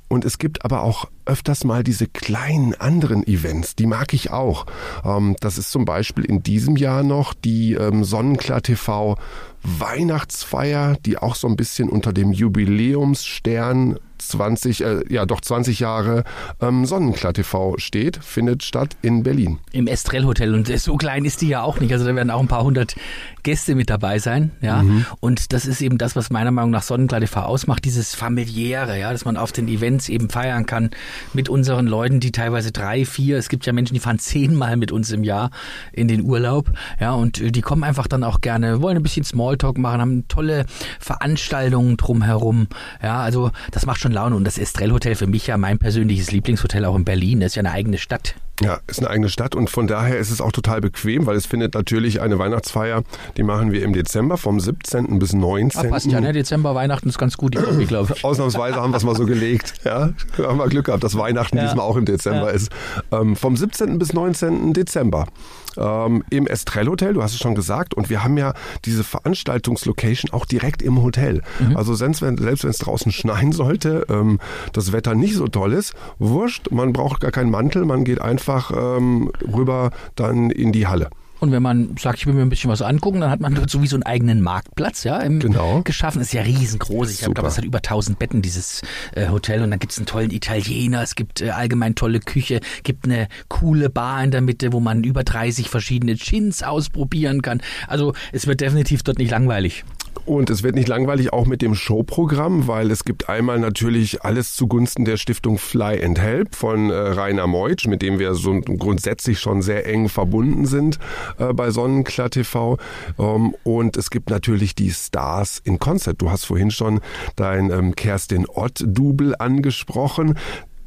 Und 0.08 0.25
es 0.25 0.38
gibt 0.38 0.65
aber 0.65 0.82
auch 0.82 1.05
öfters 1.25 1.63
mal 1.63 1.84
diese 1.84 2.08
kleinen 2.08 2.73
anderen 2.73 3.25
Events, 3.25 3.75
die 3.75 3.86
mag 3.86 4.13
ich 4.13 4.32
auch. 4.32 4.65
Ähm, 5.05 5.36
das 5.39 5.58
ist 5.58 5.71
zum 5.71 5.86
Beispiel 5.86 6.25
in 6.25 6.43
diesem 6.43 6.75
Jahr 6.75 7.03
noch 7.03 7.34
die 7.34 7.73
ähm, 7.73 8.03
Sonnenklar 8.03 8.62
TV 8.62 9.17
Weihnachtsfeier, 9.63 10.97
die 11.05 11.17
auch 11.17 11.36
so 11.36 11.47
ein 11.47 11.55
bisschen 11.55 11.89
unter 11.89 12.13
dem 12.13 12.32
Jubiläumsstern 12.32 13.99
20, 14.21 14.84
äh, 14.84 15.03
ja 15.10 15.25
doch 15.25 15.41
20 15.41 15.79
Jahre 15.79 16.23
ähm, 16.62 16.86
Sonnenklar 16.86 17.34
TV 17.34 17.75
steht, 17.77 18.17
findet 18.23 18.63
statt 18.63 18.97
in 19.01 19.23
Berlin. 19.23 19.60
Im 19.71 19.88
Estrell 19.88 20.25
Hotel 20.25 20.53
und 20.53 20.67
so 20.79 20.97
klein 20.97 21.25
ist 21.25 21.41
die 21.41 21.47
ja 21.47 21.62
auch 21.62 21.79
nicht. 21.79 21.91
Also 21.93 22.05
da 22.05 22.15
werden 22.15 22.29
auch 22.29 22.39
ein 22.39 22.47
paar 22.47 22.63
hundert 22.63 22.95
Gäste 23.43 23.75
mit 23.75 23.89
dabei 23.89 24.19
sein, 24.19 24.51
ja. 24.62 24.84
Und 25.19 25.53
das 25.53 25.65
ist 25.65 25.82
eben 25.82 25.97
das, 25.97 26.15
was 26.15 26.29
meiner 26.29 26.51
Meinung 26.51 26.71
nach 26.71 26.84
Sonnenklar 26.84 27.21
TV 27.21 27.41
ausmacht, 27.41 27.86
dieses 27.86 28.15
familiäre, 28.15 28.99
ja, 28.99 29.12
dass 29.12 29.25
man 29.25 29.38
auf 29.38 29.51
den 29.51 29.67
Events 29.67 30.10
eben 30.10 30.29
feiern 30.29 30.65
kann 30.65 30.89
mit 31.34 31.49
unseren 31.49 31.88
Leuten, 31.88 32.19
die 32.19 32.32
teilweise 32.32 32.71
drei, 32.71 33.05
vier, 33.05 33.38
es 33.38 33.49
gibt 33.49 33.65
ja 33.65 33.73
Menschen, 33.73 33.93
die 33.93 33.99
fahren 33.99 34.19
zehnmal 34.19 34.77
mit 34.77 34.91
uns 34.91 35.12
im 35.12 35.23
Jahr 35.23 35.51
in 35.93 36.08
den 36.08 36.21
Urlaub, 36.21 36.71
ja, 36.99 37.12
und 37.12 37.39
äh, 37.39 37.51
die 37.51 37.62
kommen 37.62 37.84
einfach 37.84 38.08
dann 38.08 38.23
auch 38.23 38.41
gerne, 38.41 38.82
wollen 38.82 38.97
ein 38.97 39.03
bisschen 39.03 39.23
Smalltalk 39.23 39.77
machen, 39.77 40.01
haben 40.01 40.27
tolle 40.27 40.65
Veranstaltungen 40.99 41.97
drumherum, 41.97 42.67
ja, 43.01 43.19
also 43.19 43.51
das 43.71 43.86
macht 43.86 43.99
schon 43.99 44.09
Laune 44.12 44.36
und 44.36 44.43
das 44.45 44.58
Estrell 44.58 44.91
Hotel 44.91 45.15
für 45.15 45.28
mich 45.28 45.48
ja 45.48 45.58
mein 45.58 45.78
persönliches 45.80 46.32
Lieblingshotel 46.32 46.86
auch 46.86 46.95
in 46.95 47.06
Berlin, 47.06 47.39
das 47.39 47.52
ist 47.52 47.56
ja 47.56 47.62
eine 47.62 47.72
eigene 47.72 47.98
Stadt. 47.98 48.36
Ja, 48.62 48.80
ist 48.88 49.00
eine 49.00 49.10
eigene 49.10 49.30
Stadt 49.30 49.56
und 49.56 49.69
von 49.69 49.88
daher 49.88 50.17
ist 50.17 50.32
es 50.32 50.41
auch 50.41 50.52
total 50.52 50.82
bequem, 50.82 51.26
weil 51.26 51.38
es 51.38 51.45
findet 51.45 51.76
natürlich 51.76 52.19
eine 52.19 52.39
Weihnachtsfeier, 52.39 53.04
die 53.38 53.43
machen 53.43 53.72
wir 53.72 53.84
im 53.84 53.93
Dezember 53.93 54.36
vom 54.38 54.60
17. 54.60 55.17
bis 55.17 55.32
19. 55.32 55.80
Ah, 55.80 55.89
passt 55.89 56.08
ja, 56.08 56.19
ne? 56.19 56.34
Dezember, 56.34 56.76
Weihnachten 56.76 57.08
ist 57.08 57.17
ganz 57.17 57.38
gut, 57.38 57.56
ich 57.80 57.88
glaube. 57.88 58.13
Ausnahmsweise 58.24 58.76
haben 58.76 58.91
wir 58.91 58.98
es 58.98 59.04
mal 59.06 59.15
so 59.15 59.26
gelegt. 59.26 59.76
Ja, 59.86 60.10
haben 60.38 60.58
wir 60.58 60.67
Glück 60.67 60.88
gehabt, 60.88 61.06
dass 61.06 61.17
Weihnachten 61.17 61.56
Ja. 61.56 61.63
diesmal 61.67 61.86
auch 61.86 61.95
im 61.95 62.04
Dezember 62.04 62.48
Ja. 62.50 62.56
ist. 62.56 62.69
Ähm, 63.13 63.38
vom 63.38 63.56
17. 63.56 63.98
bis 63.98 64.12
19. 64.12 64.74
Dezember. 64.74 65.28
Ähm, 65.77 66.23
Im 66.29 66.47
Estrell 66.47 66.88
Hotel, 66.88 67.13
du 67.13 67.23
hast 67.23 67.34
es 67.34 67.39
schon 67.39 67.55
gesagt, 67.55 67.93
und 67.93 68.10
wir 68.10 68.23
haben 68.23 68.38
ja 68.38 68.53
diese 68.86 69.03
Veranstaltungslocation 69.03 70.32
auch 70.32 70.45
direkt 70.45 70.82
im 70.82 71.01
Hotel. 71.01 71.41
Mhm. 71.60 71.77
Also 71.77 71.93
selbst 71.93 72.21
wenn 72.21 72.38
es 72.38 72.77
draußen 72.77 73.12
schneien 73.12 73.51
sollte, 73.51 74.05
ähm, 74.10 74.39
das 74.73 74.91
Wetter 74.91 75.15
nicht 75.15 75.36
so 75.36 75.47
toll 75.47 75.73
ist, 75.73 75.93
wurscht, 76.17 76.71
man 76.71 76.93
braucht 76.93 77.21
gar 77.21 77.32
keinen 77.32 77.51
Mantel, 77.51 77.86
man 77.86 78.03
geht 78.03 78.21
einfach 78.21 78.71
ähm, 78.75 79.32
rüber 79.41 79.91
dann 80.15 80.49
in 80.49 80.71
die 80.71 80.88
Halle. 80.88 81.10
Und 81.39 81.52
wenn 81.52 81.63
man 81.63 81.95
sagt, 81.97 82.19
ich 82.19 82.28
will 82.28 82.34
mir 82.34 82.41
ein 82.41 82.49
bisschen 82.49 82.69
was 82.69 82.82
angucken, 82.82 83.21
dann 83.21 83.30
hat 83.32 83.39
man 83.39 83.56
dort 83.56 83.69
sowieso 83.69 83.95
einen 83.95 84.04
eigenen 84.04 84.41
Marktplatz, 84.41 85.04
ja, 85.04 85.19
im, 85.19 85.39
Genau. 85.39 85.82
geschaffen. 85.84 86.21
Ist 86.21 86.34
ja 86.34 86.41
riesengroß. 86.41 87.12
Ich 87.12 87.21
glaube, 87.21 87.47
es 87.47 87.58
hat 87.58 87.63
über 87.63 87.78
1000 87.78 88.19
Betten, 88.19 88.41
dieses 88.41 88.82
äh, 89.15 89.30
Hotel. 89.30 89.63
Und 89.63 89.71
dann 89.71 89.80
gibt 89.80 89.93
es 89.93 89.97
einen 89.97 90.06
tollen 90.06 90.32
Italiener, 90.32 91.02
es 91.02 91.15
gibt 91.15 91.41
äh, 91.41 91.52
allgemein 91.52 91.95
tolle 91.95 92.19
Küche, 92.19 92.60
gibt 92.84 93.06
eine 93.06 93.28
coole 93.47 93.89
Bar 93.89 94.23
in 94.23 94.32
der 94.32 94.41
Mitte, 94.41 94.73
wo 94.73 94.80
man 94.80 95.04
über 95.04 95.23
30 95.23 95.69
verschiedene 95.69 96.15
Gins 96.15 96.63
ausprobieren 96.63 97.41
kann. 97.41 97.62
Also 97.88 98.13
es 98.32 98.47
wird 98.47 98.62
definitiv 98.62 99.04
dort 99.04 99.17
nicht 99.17 99.32
langweilig. 99.32 99.86
Und 100.26 100.50
es 100.50 100.62
wird 100.62 100.76
nicht 100.76 100.88
langweilig 100.88 101.34
auch 101.34 101.45
mit 101.45 101.62
dem 101.62 101.74
Showprogramm, 101.74 102.67
weil 102.67 102.91
es 102.91 103.04
gibt 103.04 103.30
einmal 103.30 103.60
natürlich 103.60 104.24
alles 104.24 104.54
zugunsten 104.56 105.06
der 105.06 105.17
Stiftung 105.17 105.58
Fly 105.58 106.04
and 106.04 106.19
Help 106.19 106.56
von 106.56 106.91
äh, 106.91 106.93
Rainer 106.93 107.48
Meutsch, 107.48 107.88
mit 107.88 108.02
dem 108.02 108.19
wir 108.19 108.36
so 108.36 108.60
grundsätzlich 108.62 109.39
schon 109.39 109.62
sehr 109.62 109.88
eng 109.88 110.08
verbunden 110.08 110.65
sind 110.65 111.00
äh, 111.39 111.54
bei 111.54 111.72
Sonnenklar 111.72 112.30
TV. 112.30 112.78
Ähm, 113.17 113.56
und 113.63 113.98
es 113.98 114.10
gibt 114.12 114.30
natürlich 114.30 114.76
die 114.76 114.91
Stars 114.91 115.62
in 115.63 115.80
Concert. 115.80 116.22
Du 116.22 116.30
hast 116.30 116.45
vorhin 116.45 116.69
schon 116.72 117.00
dein 117.36 117.72
ähm, 117.72 117.95
Kerstin 117.95 118.45
Ott-Double 118.48 119.36
angesprochen. 119.39 120.38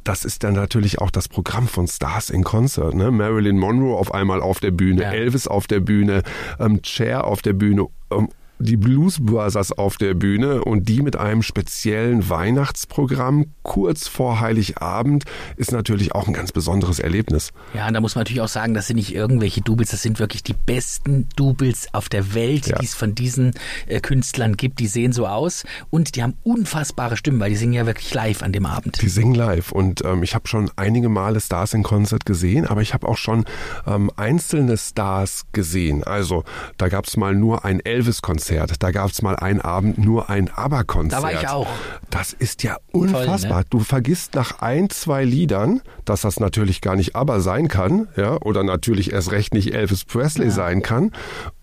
Das 0.03 0.25
ist 0.25 0.43
dann 0.43 0.53
natürlich 0.53 0.99
auch 0.99 1.11
das 1.11 1.29
Programm 1.29 1.67
von 1.67 1.87
Stars 1.87 2.29
in 2.29 2.43
Concert. 2.43 2.93
Ne? 2.93 3.11
Marilyn 3.11 3.57
Monroe 3.57 3.97
auf 3.97 4.13
einmal 4.13 4.41
auf 4.41 4.59
der 4.59 4.71
Bühne, 4.71 5.01
Ja. 5.03 5.11
Elvis 5.11 5.47
auf 5.47 5.67
der 5.67 5.79
Bühne, 5.79 6.23
ähm, 6.59 6.79
Cher 6.83 7.25
auf 7.25 7.41
der 7.41 7.53
Bühne. 7.53 7.87
Ähm, 8.11 8.29
die 8.63 8.77
Blues 8.77 9.17
Brothers 9.23 9.71
auf 9.71 9.97
der 9.97 10.13
Bühne 10.13 10.63
und 10.63 10.87
die 10.89 11.01
mit 11.01 11.15
einem 11.15 11.43
speziellen 11.43 12.29
Weihnachtsprogramm 12.29 13.45
kurz 13.61 14.07
vor 14.07 14.39
Heiligabend 14.39 15.23
ist 15.57 15.71
natürlich 15.71 16.13
auch 16.15 16.27
ein 16.27 16.33
ganz 16.33 16.51
besonderes 16.51 16.99
Erlebnis. 16.99 17.51
Ja, 17.73 17.87
und 17.87 17.93
da 17.93 18.01
muss 18.01 18.15
man 18.15 18.21
natürlich 18.21 18.41
auch 18.41 18.47
sagen, 18.47 18.73
das 18.73 18.87
sind 18.87 18.95
nicht 18.97 19.13
irgendwelche 19.13 19.61
Doubles, 19.61 19.91
das 19.91 20.01
sind 20.01 20.19
wirklich 20.19 20.43
die 20.43 20.53
besten 20.53 21.27
Doubles 21.35 21.87
auf 21.93 22.09
der 22.09 22.33
Welt, 22.33 22.67
Ja. 22.67 22.77
die 22.79 22.85
es 22.85 22.93
von 22.93 23.15
diesen 23.15 23.51
äh, 23.87 23.99
Künstlern 23.99 24.57
gibt. 24.57 24.79
Die 24.79 24.87
sehen 24.87 25.13
so 25.13 25.27
aus 25.27 25.63
und 25.89 26.15
die 26.15 26.23
haben 26.23 26.33
unfassbare 26.43 27.17
Stimmen, 27.17 27.39
weil 27.39 27.49
die 27.49 27.55
singen 27.57 27.73
ja 27.73 27.85
wirklich 27.85 28.13
live 28.13 28.41
an 28.43 28.51
dem 28.53 28.65
Abend. 28.65 29.01
Die 29.01 29.09
singen 29.09 29.35
live 29.35 29.71
und 29.71 30.03
ähm, 30.05 30.23
ich 30.23 30.35
habe 30.35 30.47
schon 30.47 30.71
einige 30.75 31.09
Male 31.09 31.39
Stars 31.41 31.73
in 31.73 31.83
Concert 31.83 32.25
gesehen, 32.25 32.65
aber 32.65 32.81
ich 32.81 32.93
habe 32.93 33.07
auch 33.07 33.17
schon 33.17 33.45
ähm, 33.85 34.09
einzelne 34.15 34.77
Stars 34.77 35.43
gesehen. 35.51 36.03
Also 36.03 36.43
da 36.77 36.87
gab 36.89 37.05
es 37.05 37.17
mal 37.17 37.35
nur 37.35 37.65
ein 37.65 37.79
Elvis-Konzert, 37.79 38.52
da 38.79 38.91
gab 38.91 39.09
es 39.11 39.21
mal 39.21 39.35
einen 39.35 39.61
Abend 39.61 39.97
nur 39.97 40.29
ein 40.29 40.49
ABBA-Konzert. 40.49 41.19
Da 41.19 41.23
war 41.23 41.33
ich 41.33 41.47
auch. 41.47 41.67
Das 42.09 42.33
ist 42.33 42.63
ja 42.63 42.77
unfassbar. 42.91 43.59
ne? 43.59 43.65
Du 43.69 43.79
vergisst 43.79 44.35
nach 44.35 44.59
ein, 44.59 44.89
zwei 44.89 45.23
Liedern, 45.23 45.81
dass 46.05 46.21
das 46.21 46.39
natürlich 46.39 46.81
gar 46.81 46.95
nicht 46.95 47.15
ABBA 47.15 47.39
sein 47.39 47.67
kann, 47.67 48.07
ja, 48.15 48.37
oder 48.41 48.63
natürlich 48.63 49.11
erst 49.13 49.31
recht 49.31 49.53
nicht 49.53 49.73
Elvis 49.73 50.05
Presley 50.05 50.49
sein 50.49 50.81
kann. 50.81 51.11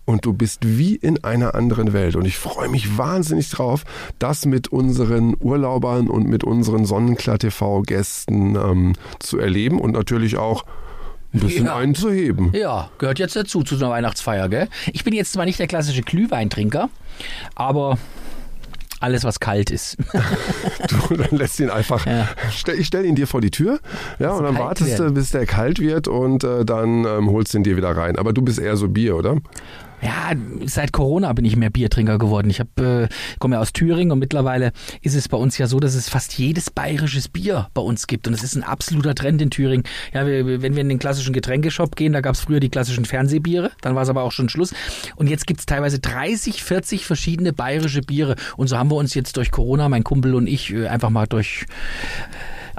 Und 0.05 0.25
du 0.25 0.33
bist 0.33 0.59
wie 0.63 0.95
in 0.95 1.23
einer 1.23 1.55
anderen 1.55 1.93
Welt. 1.93 2.15
Und 2.15 2.25
ich 2.25 2.37
freue 2.37 2.67
mich 2.67 2.97
wahnsinnig 2.97 3.49
drauf, 3.49 3.83
das 4.19 4.45
mit 4.45 4.67
unseren 4.67 5.35
Urlaubern 5.39 6.09
und 6.09 6.27
mit 6.27 6.43
unseren 6.43 6.85
Sonnenklar 6.85 7.37
TV-Gästen 7.39 8.55
ähm, 8.55 8.93
zu 9.19 9.37
erleben 9.39 9.79
und 9.79 9.91
natürlich 9.91 10.37
auch 10.37 10.65
ein 11.33 11.39
bisschen 11.39 11.65
Ja. 11.65 11.75
einzuheben. 11.77 12.51
Ja, 12.53 12.89
gehört 12.97 13.19
jetzt 13.19 13.35
dazu, 13.35 13.63
zu 13.63 13.75
so 13.77 13.85
einer 13.85 13.93
Weihnachtsfeier, 13.93 14.49
gell? 14.49 14.67
Ich 14.93 15.03
bin 15.03 15.13
jetzt 15.13 15.33
zwar 15.33 15.45
nicht 15.45 15.59
der 15.59 15.67
klassische 15.67 16.01
Glühweintrinker, 16.01 16.89
aber 17.55 17.97
alles, 18.99 19.23
was 19.23 19.39
kalt 19.39 19.71
ist. 19.71 19.97
Du, 21.09 21.15
dann 21.15 21.37
lässt 21.37 21.59
ihn 21.59 21.69
einfach. 21.69 22.05
Ja. 22.05 22.27
Stell, 22.51 22.77
ich 22.79 22.87
stelle 22.87 23.05
ihn 23.05 23.15
dir 23.15 23.27
vor 23.27 23.39
die 23.39 23.51
Tür, 23.51 23.79
ja, 24.19 24.31
und 24.31 24.43
dann 24.43 24.57
wartest 24.57 24.99
du, 24.99 25.11
bis 25.11 25.29
der 25.29 25.45
kalt 25.45 25.79
wird 25.79 26.07
und 26.07 26.43
äh, 26.43 26.65
dann 26.65 27.05
ähm, 27.05 27.29
holst 27.29 27.53
du 27.53 27.59
ihn 27.59 27.63
dir 27.63 27.77
wieder 27.77 27.95
rein. 27.95 28.17
Aber 28.17 28.33
du 28.33 28.41
bist 28.41 28.59
eher 28.59 28.75
so 28.77 28.87
Bier, 28.89 29.15
oder? 29.15 29.37
Ja, 30.01 30.31
seit 30.65 30.93
Corona 30.93 31.31
bin 31.33 31.45
ich 31.45 31.55
mehr 31.55 31.69
Biertrinker 31.69 32.17
geworden. 32.17 32.49
Ich 32.49 32.59
hab, 32.59 32.79
äh, 32.79 33.07
komme 33.39 33.55
ja 33.55 33.61
aus 33.61 33.71
Thüringen 33.71 34.11
und 34.11 34.19
mittlerweile 34.19 34.71
ist 35.01 35.15
es 35.15 35.27
bei 35.27 35.37
uns 35.37 35.57
ja 35.57 35.67
so, 35.67 35.79
dass 35.79 35.93
es 35.93 36.09
fast 36.09 36.37
jedes 36.37 36.71
bayerisches 36.71 37.27
Bier 37.27 37.69
bei 37.73 37.81
uns 37.81 38.07
gibt. 38.07 38.27
Und 38.27 38.33
es 38.33 38.43
ist 38.43 38.55
ein 38.55 38.63
absoluter 38.63 39.13
Trend 39.13 39.41
in 39.41 39.51
Thüringen. 39.51 39.83
Ja, 40.13 40.25
wir, 40.25 40.61
wenn 40.61 40.75
wir 40.75 40.81
in 40.81 40.89
den 40.89 40.99
klassischen 40.99 41.33
Getränkeshop 41.33 41.95
gehen, 41.95 42.13
da 42.13 42.21
gab 42.21 42.35
es 42.35 42.41
früher 42.41 42.59
die 42.59 42.69
klassischen 42.69 43.05
Fernsehbiere, 43.05 43.71
dann 43.81 43.95
war 43.95 44.03
es 44.03 44.09
aber 44.09 44.23
auch 44.23 44.31
schon 44.31 44.49
Schluss. 44.49 44.73
Und 45.15 45.27
jetzt 45.27 45.45
gibt's 45.45 45.65
teilweise 45.65 45.99
30, 45.99 46.63
40 46.63 47.05
verschiedene 47.05 47.53
bayerische 47.53 48.01
Biere. 48.01 48.35
Und 48.57 48.67
so 48.67 48.77
haben 48.77 48.89
wir 48.89 48.95
uns 48.95 49.13
jetzt 49.13 49.37
durch 49.37 49.51
Corona, 49.51 49.87
mein 49.87 50.03
Kumpel 50.03 50.33
und 50.33 50.47
ich, 50.47 50.73
äh, 50.73 50.87
einfach 50.87 51.11
mal 51.11 51.27
durch 51.27 51.65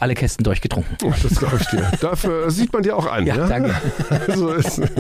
alle 0.03 0.15
Kästen 0.15 0.43
durchgetrunken. 0.43 0.97
Oh, 1.05 1.13
das 1.23 1.39
glaube 1.39 1.59
ich 1.61 1.67
dir. 1.69 1.89
Dafür 2.01 2.51
sieht 2.51 2.73
man 2.73 2.83
dir 2.83 2.97
auch 2.97 3.07
an. 3.07 3.25
Ja, 3.25 3.47
danke. 3.47 3.75
So 4.35 4.51
ist 4.51 4.79
es. 4.79 4.91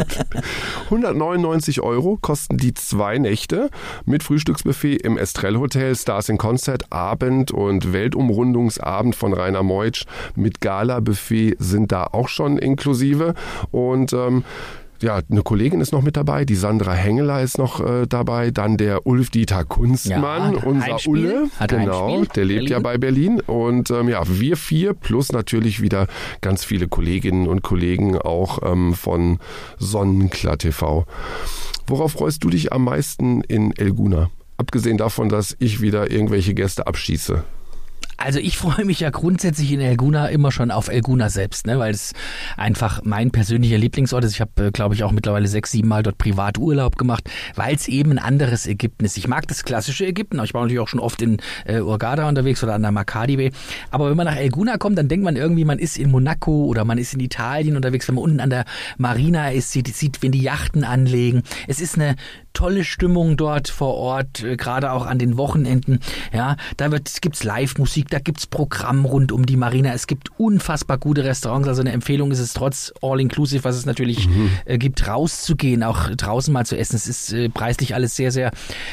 199 0.85 1.81
Euro 1.81 2.19
kosten 2.21 2.57
die 2.57 2.73
zwei 2.75 3.19
Nächte 3.19 3.69
mit 4.05 4.23
Frühstücksbuffet 4.23 4.97
im 4.97 5.19
Estrell 5.19 5.57
Hotel, 5.57 5.97
Stars 5.97 6.29
in 6.29 6.39
Concert, 6.39 6.93
Abend 6.93 7.51
und 7.51 7.93
Weltumrundungsabend 7.93 9.17
von 9.17 9.33
Rainer 9.33 9.63
Meutsch 9.63 10.05
mit 10.37 10.61
Gala-Buffet 10.61 11.57
sind 11.59 11.91
da 11.91 12.05
auch 12.05 12.29
schon 12.29 12.59
inklusive. 12.59 13.35
Und 13.73 14.13
ähm, 14.13 14.45
ja, 15.03 15.21
eine 15.31 15.43
Kollegin 15.43 15.81
ist 15.81 15.93
noch 15.93 16.03
mit 16.03 16.17
dabei, 16.17 16.45
die 16.45 16.55
Sandra 16.55 16.93
Hengeler 16.93 17.43
ist 17.43 17.59
noch 17.59 17.81
äh, 17.81 18.07
dabei, 18.07 18.51
dann 18.51 18.77
der 18.77 19.07
Ulf 19.07 19.31
Dieter 19.31 19.65
Kunstmann, 19.65 20.55
Ja, 20.55 20.63
unser 20.65 20.87
Heimspiel, 20.87 21.13
Ulle, 21.13 21.51
genau, 21.69 22.25
der 22.25 22.45
lebt 22.45 22.71
ja 22.71 22.79
Berlin. 22.79 22.83
bei 22.83 22.99
Berlin 22.99 23.41
und 23.41 23.91
ähm, 23.91 24.09
ja, 24.09 24.23
wir 24.27 24.57
vier 24.57 24.95
plus 24.95 25.33
natürlich 25.33 25.81
wieder 25.83 26.07
ganz 26.41 26.65
viele 26.65 26.89
Kolleginnen 26.89 27.47
und 27.49 27.63
Kollegen 27.63 28.17
auch 28.19 28.61
ähm, 28.63 28.95
von 28.95 29.39
Sonnenklar 29.79 30.59
TV. 30.59 31.05
Worauf 31.87 32.13
freust 32.13 32.45
du 32.45 32.51
dich 32.51 32.73
am 32.73 32.85
meisten 32.85 33.43
in 33.43 33.77
Elguna? 33.77 34.31
Abgesehen 34.57 34.97
davon, 34.99 35.29
dass 35.29 35.57
ich 35.59 35.81
wieder 35.81 36.11
irgendwelche 36.11 36.55
Gäste 36.55 36.87
abschieße. 36.87 37.43
Also 38.25 38.39
ich 38.39 38.57
freue 38.63 38.85
mich 38.85 39.01
ja 39.01 39.11
grundsätzlich 39.11 39.73
in 39.73 39.81
Elguna 39.81 40.29
immer 40.29 40.53
schon 40.53 40.71
auf 40.71 40.89
Elguna 40.89 41.29
selbst, 41.29 41.67
ne, 41.67 41.79
weil 41.79 41.93
es 41.93 42.13
einfach 42.57 43.01
mein 43.05 43.31
persönlicher 43.31 43.79
Lieblingsort 43.79 44.25
ist. 44.25 44.35
Ich 44.35 44.41
habe, 44.41 44.67
äh, 44.67 44.71
glaube 44.71 44.95
ich, 44.95 45.05
auch 45.05 45.13
mittlerweile 45.13 45.49
sechs, 45.49 45.73
sieben 45.73 45.89
Mal 45.89 46.03
dort 46.03 46.19
privat 46.19 46.59
Urlaub 46.59 46.97
gemacht, 46.97 47.29
weil 47.55 47.75
es 47.75 47.89
eben 47.89 48.13
ein 48.13 48.19
anderes 48.19 48.67
Ägypten 48.67 49.05
ist. 49.05 49.17
Ich 49.17 49.29
mag 49.29 49.49
das 49.49 49.65
klassische 49.65 50.07
Ägypten, 50.07 50.41
ich 50.43 50.55
war 50.55 50.63
natürlich 50.63 50.81
auch 50.81 50.89
schon 50.89 51.01
oft 51.01 51.21
in 51.23 51.39
äh, 51.65 51.81
Hurghada 51.81 52.29
unterwegs 52.29 52.63
oder 52.63 52.75
an 52.75 52.83
der 52.83 52.93
Makadi 52.93 53.37
Bay. 53.37 53.53
Aber 53.91 54.09
wenn 54.11 54.17
man 54.17 54.27
nach 54.27 54.37
Elguna 54.37 54.77
kommt, 54.77 54.99
dann 54.99 55.09
denkt 55.09 55.25
man 55.25 55.37
irgendwie, 55.37 55.65
man 55.65 55.79
ist 55.79 55.99
in 55.99 56.11
Monaco 56.11 56.67
oder 56.67 56.85
man 56.85 56.99
ist 56.99 57.15
in 57.15 57.21
Italien 57.21 57.77
unterwegs. 57.77 58.09
Wenn 58.09 58.15
man 58.17 58.25
unten 58.25 58.41
an 58.41 58.51
der 58.51 58.65
Marina 58.99 59.51
ist, 59.51 59.73
sieht, 59.73 59.89
sieht 59.95 60.23
wenn 60.23 60.33
die 60.33 60.43
Yachten 60.43 60.85
anlegen. 60.85 61.43
Es 61.67 61.81
ist 61.81 61.97
eine 61.97 62.17
tolle 62.53 62.85
Stimmung 62.85 63.37
dort 63.37 63.69
vor 63.69 63.95
Ort, 63.95 64.43
äh, 64.43 64.57
gerade 64.57 64.93
auch 64.93 65.07
an 65.07 65.19
den 65.19 65.37
Wochenenden. 65.37 66.01
Ja, 66.33 66.57
da 66.77 66.91
wird, 66.91 67.23
gibt's 67.23 67.45
Live-Musik, 67.45 68.11
da 68.11 68.19
gibt's 68.19 68.47
Programm 68.47 69.05
rund 69.05 69.33
um 69.33 69.47
die 69.47 69.57
Marina. 69.57 69.93
Es 69.93 70.07
gibt 70.07 70.29
unfassbar 70.39 70.99
gute 70.99 71.25
Restaurants. 71.25 71.69
Also 71.69 71.81
eine 71.81 71.93
Empfehlung 71.93 72.31
ist 72.31 72.39
es 72.39 72.53
trotz 72.53 72.93
All-Inclusive, 73.03 73.65
was 73.65 73.77
es 73.77 73.87
natürlich 73.87 74.29
äh, 74.65 74.79
gibt, 74.79 75.07
rauszugehen, 75.07 75.83
auch 75.83 76.11
draußen 76.11 76.53
mal 76.53 76.67
zu 76.67 76.77
essen. 76.77 76.97
Es 76.97 77.07
ist 77.07 77.33
äh, 77.33 77.49
preislich 77.49 77.95
alles 77.95 78.17
sehr, 78.17 78.33
sehr 78.33 78.53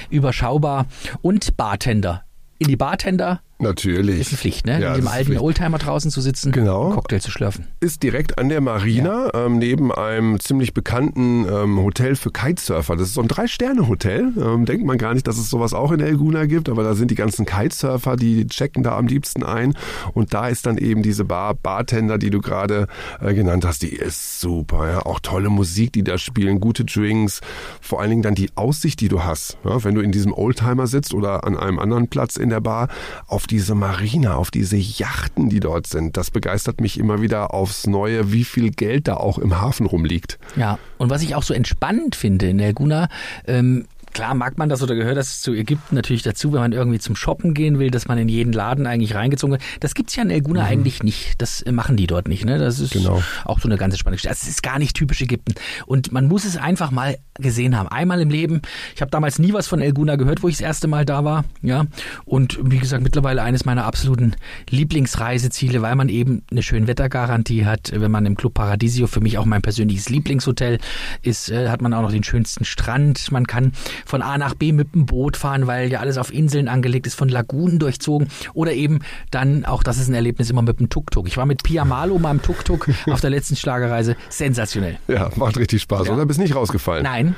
überschaubar. 0.10 0.86
Und 1.22 1.58
Bartender. 1.58 2.24
In 2.58 2.68
die 2.68 2.76
Bartender 2.76 3.42
Natürlich. 3.62 4.20
ist 4.22 4.30
eine 4.30 4.38
Pflicht, 4.38 4.66
ne? 4.66 4.80
Ja, 4.82 4.96
in 4.96 5.02
dem 5.02 5.08
alten. 5.08 5.38
Oldtimer 5.38 5.78
draußen 5.78 6.12
zu 6.12 6.22
sitzen, 6.22 6.52
Genau. 6.52 6.86
einen 6.86 6.96
Cocktail 6.96 7.20
zu 7.20 7.30
schlürfen. 7.30 7.68
ist 7.82 8.04
direkt 8.04 8.38
an 8.40 8.48
der 8.50 8.62
Marina, 8.62 9.30
ähm, 9.34 9.58
neben 9.58 9.92
einem 9.92 10.40
ziemlich 10.40 10.74
bekannten 10.74 11.46
ähm, 11.46 11.78
Hotel 11.78 12.16
für 12.16 12.32
Kitesurfer. 12.32 12.96
Das 12.96 13.08
ist 13.10 13.14
so 13.16 13.22
ein 13.22 13.28
Drei-Sterne-Hotel. 13.28 14.32
Ähm, 14.42 14.66
denkt 14.66 14.86
man 14.86 14.98
gar 14.98 15.14
nicht, 15.14 15.28
dass 15.28 15.38
es 15.38 15.50
sowas 15.50 15.74
auch 15.74 15.92
in 15.92 16.00
Elguna 16.00 16.46
gibt, 16.46 16.70
aber 16.70 16.84
da 16.84 16.96
sind 16.96 17.12
die 17.12 17.16
ganzen 17.16 17.46
Kitesurfer, 17.46 18.16
die 18.16 18.48
checken 18.48 18.82
da 18.84 18.98
am 18.98 19.08
liebsten 19.08 19.44
ein. 19.44 19.76
Und 20.14 20.34
da 20.34 20.48
ist 20.48 20.66
dann 20.66 20.78
eben 20.78 21.04
diese 21.04 21.26
Bar, 21.26 21.54
Bartender, 21.54 22.18
die 22.18 22.30
du 22.30 22.40
gerade 22.40 22.88
äh, 23.22 23.34
genannt 23.34 23.66
hast, 23.66 23.82
die 23.82 23.90
ist 23.94 24.40
super. 24.40 24.90
Ja? 24.90 25.06
Auch 25.06 25.20
tolle 25.20 25.50
Musik, 25.50 25.92
die 25.94 26.04
da 26.04 26.18
spielen, 26.18 26.60
gute 26.62 26.86
Drinks, 26.86 27.42
vor 27.82 28.00
allen 28.00 28.10
Dingen 28.12 28.22
dann 28.24 28.36
die 28.36 28.50
Aussicht, 28.56 29.02
die 29.02 29.10
du 29.10 29.24
hast. 29.24 29.58
Ja? 29.66 29.84
Wenn 29.84 29.96
du 29.96 30.02
in 30.02 30.12
diesem 30.14 30.34
Oldtimer 30.34 30.88
sitzt 30.88 31.14
oder 31.14 31.44
an 31.44 31.58
einem 31.58 31.78
anderen 31.80 32.08
Platz 32.08 32.38
in 32.38 32.50
der 32.50 32.62
Bar, 32.62 32.88
auf 33.28 33.48
diese 33.50 33.76
Marina, 33.76 34.36
auf 34.36 34.52
diese 34.52 34.78
Yachten, 34.78 35.50
die 35.50 35.60
dort 35.60 35.88
sind. 35.88 36.18
Das 36.18 36.32
begeistert 36.32 36.82
mich 36.82 37.00
immer 37.00 37.22
wieder 37.22 37.54
aufs 37.54 37.88
Neue, 37.88 38.32
wie 38.32 38.44
viel 38.44 38.72
Geld 38.72 39.08
da 39.08 39.16
auch 39.16 39.38
im 39.38 39.60
Hafen 39.60 39.86
rumliegt. 39.86 40.40
Ja, 40.56 40.80
und 40.98 41.10
was 41.10 41.22
ich 41.22 41.36
auch 41.36 41.44
so 41.44 41.54
entspannend 41.54 42.16
finde 42.16 42.48
in 42.50 42.60
Elguna, 42.60 43.10
ähm, 43.48 43.86
Klar 44.12 44.34
mag 44.34 44.58
man 44.58 44.70
das 44.70 44.82
oder 44.82 44.96
gehört 44.96 45.18
das 45.18 45.40
zu 45.40 45.54
Ägypten 45.54 45.94
natürlich 45.94 46.24
dazu, 46.24 46.52
wenn 46.52 46.62
man 46.62 46.72
irgendwie 46.72 46.98
zum 46.98 47.16
Shoppen 47.16 47.54
gehen 47.54 47.78
will, 47.78 47.92
dass 47.92 48.08
man 48.08 48.18
in 48.18 48.28
jeden 48.28 48.52
Laden 48.54 48.88
eigentlich 48.88 49.14
reingezogen 49.14 49.52
wird. 49.52 49.62
Das 49.82 49.94
gibt's 49.94 50.16
ja 50.16 50.24
in 50.24 50.32
Elguna 50.32 50.64
eigentlich 50.64 51.04
nicht. 51.04 51.40
Das 51.40 51.62
äh, 51.62 51.72
machen 51.72 51.96
die 51.96 52.08
dort 52.08 52.28
nicht. 52.28 52.44
Ne? 52.44 52.58
Das 52.58 52.80
ist 52.80 52.94
Genau. 52.94 53.22
auch 53.46 53.60
so 53.60 53.68
eine 53.68 53.78
ganz 53.78 54.00
spannende 54.00 54.16
Geschichte. 54.16 54.34
Es 54.34 54.48
ist 54.50 54.64
gar 54.64 54.80
nicht 54.80 54.96
typisch 54.96 55.22
Ägypten. 55.22 55.54
Und 55.86 56.12
man 56.12 56.28
muss 56.28 56.44
es 56.44 56.58
einfach 56.58 56.90
mal 56.90 57.20
gesehen 57.40 57.78
haben. 57.78 57.88
Einmal 57.90 58.22
im 58.22 58.30
Leben. 58.30 58.62
Ich 58.96 59.02
habe 59.02 59.12
damals 59.12 59.40
nie 59.40 59.54
was 59.54 59.68
von 59.68 59.82
Elguna 59.82 60.16
gehört, 60.16 60.44
wo 60.44 60.48
ich 60.48 60.56
das 60.56 60.62
erste 60.62 60.88
Mal 60.88 61.06
da 61.06 61.24
war. 61.24 61.46
Ja. 61.62 61.86
Und 62.26 62.60
wie 62.64 62.78
gesagt, 62.80 63.04
mittlerweile 63.04 63.42
eines 63.42 63.66
meiner 63.66 63.86
absoluten 63.86 64.36
Lieblingsreiseziele, 64.70 65.82
weil 65.82 65.96
man 65.96 66.10
eben 66.10 66.44
eine 66.52 66.64
schöne 66.64 66.88
Wettergarantie 66.88 67.66
hat. 67.66 67.92
Wenn 67.94 68.12
man 68.12 68.26
im 68.26 68.36
Club 68.36 68.54
Paradisio, 68.56 69.08
für 69.08 69.22
mich 69.22 69.38
auch 69.38 69.46
mein 69.46 69.62
persönliches 69.62 70.10
Lieblingshotel 70.10 70.80
ist, 71.22 71.50
äh, 71.50 71.70
hat 71.70 71.82
man 71.82 71.94
auch 71.94 72.02
noch 72.02 72.12
den 72.12 72.24
schönsten 72.24 72.66
Strand. 72.66 73.32
Man 73.32 73.48
kann 73.48 73.72
von 74.06 74.22
A 74.22 74.38
nach 74.38 74.56
B 74.56 74.72
mit 74.72 74.94
dem 74.96 75.06
Boot 75.06 75.38
fahren, 75.38 75.68
weil 75.68 75.92
ja 75.92 76.00
alles 76.00 76.18
auf 76.18 76.34
Inseln 76.34 76.68
angelegt 76.68 77.08
ist, 77.08 77.16
von 77.16 77.30
Lagunen 77.30 77.80
durchzogen. 77.80 78.28
Oder 78.54 78.74
eben 78.74 79.00
dann, 79.32 79.66
auch 79.66 79.84
das 79.84 79.98
ist 80.00 80.08
ein 80.10 80.14
Erlebnis, 80.14 80.50
immer 80.50 80.62
mit 80.64 80.80
dem 80.80 80.90
Tuk-Tuk. 80.90 81.28
Ich 81.28 81.38
war 81.38 81.46
mit 81.46 81.64
Pia 81.64 81.86
Malo 81.86 82.18
mal 82.20 82.32
im 82.32 82.42
Tuk-Tuk 82.42 82.90
auf 83.10 83.22
der 83.22 83.30
letzten 83.30 83.56
Schlagerreise. 83.56 84.16
Sensationell. 84.30 84.98
Ja, 85.08 85.30
macht 85.36 85.58
richtig 85.58 85.82
Spaß, 85.84 86.08
Ja. 86.08 86.14
oder? 86.14 86.26
Bist 86.26 86.40
nicht 86.40 86.56
rausgefallen? 86.56 87.04
Nein, 87.04 87.29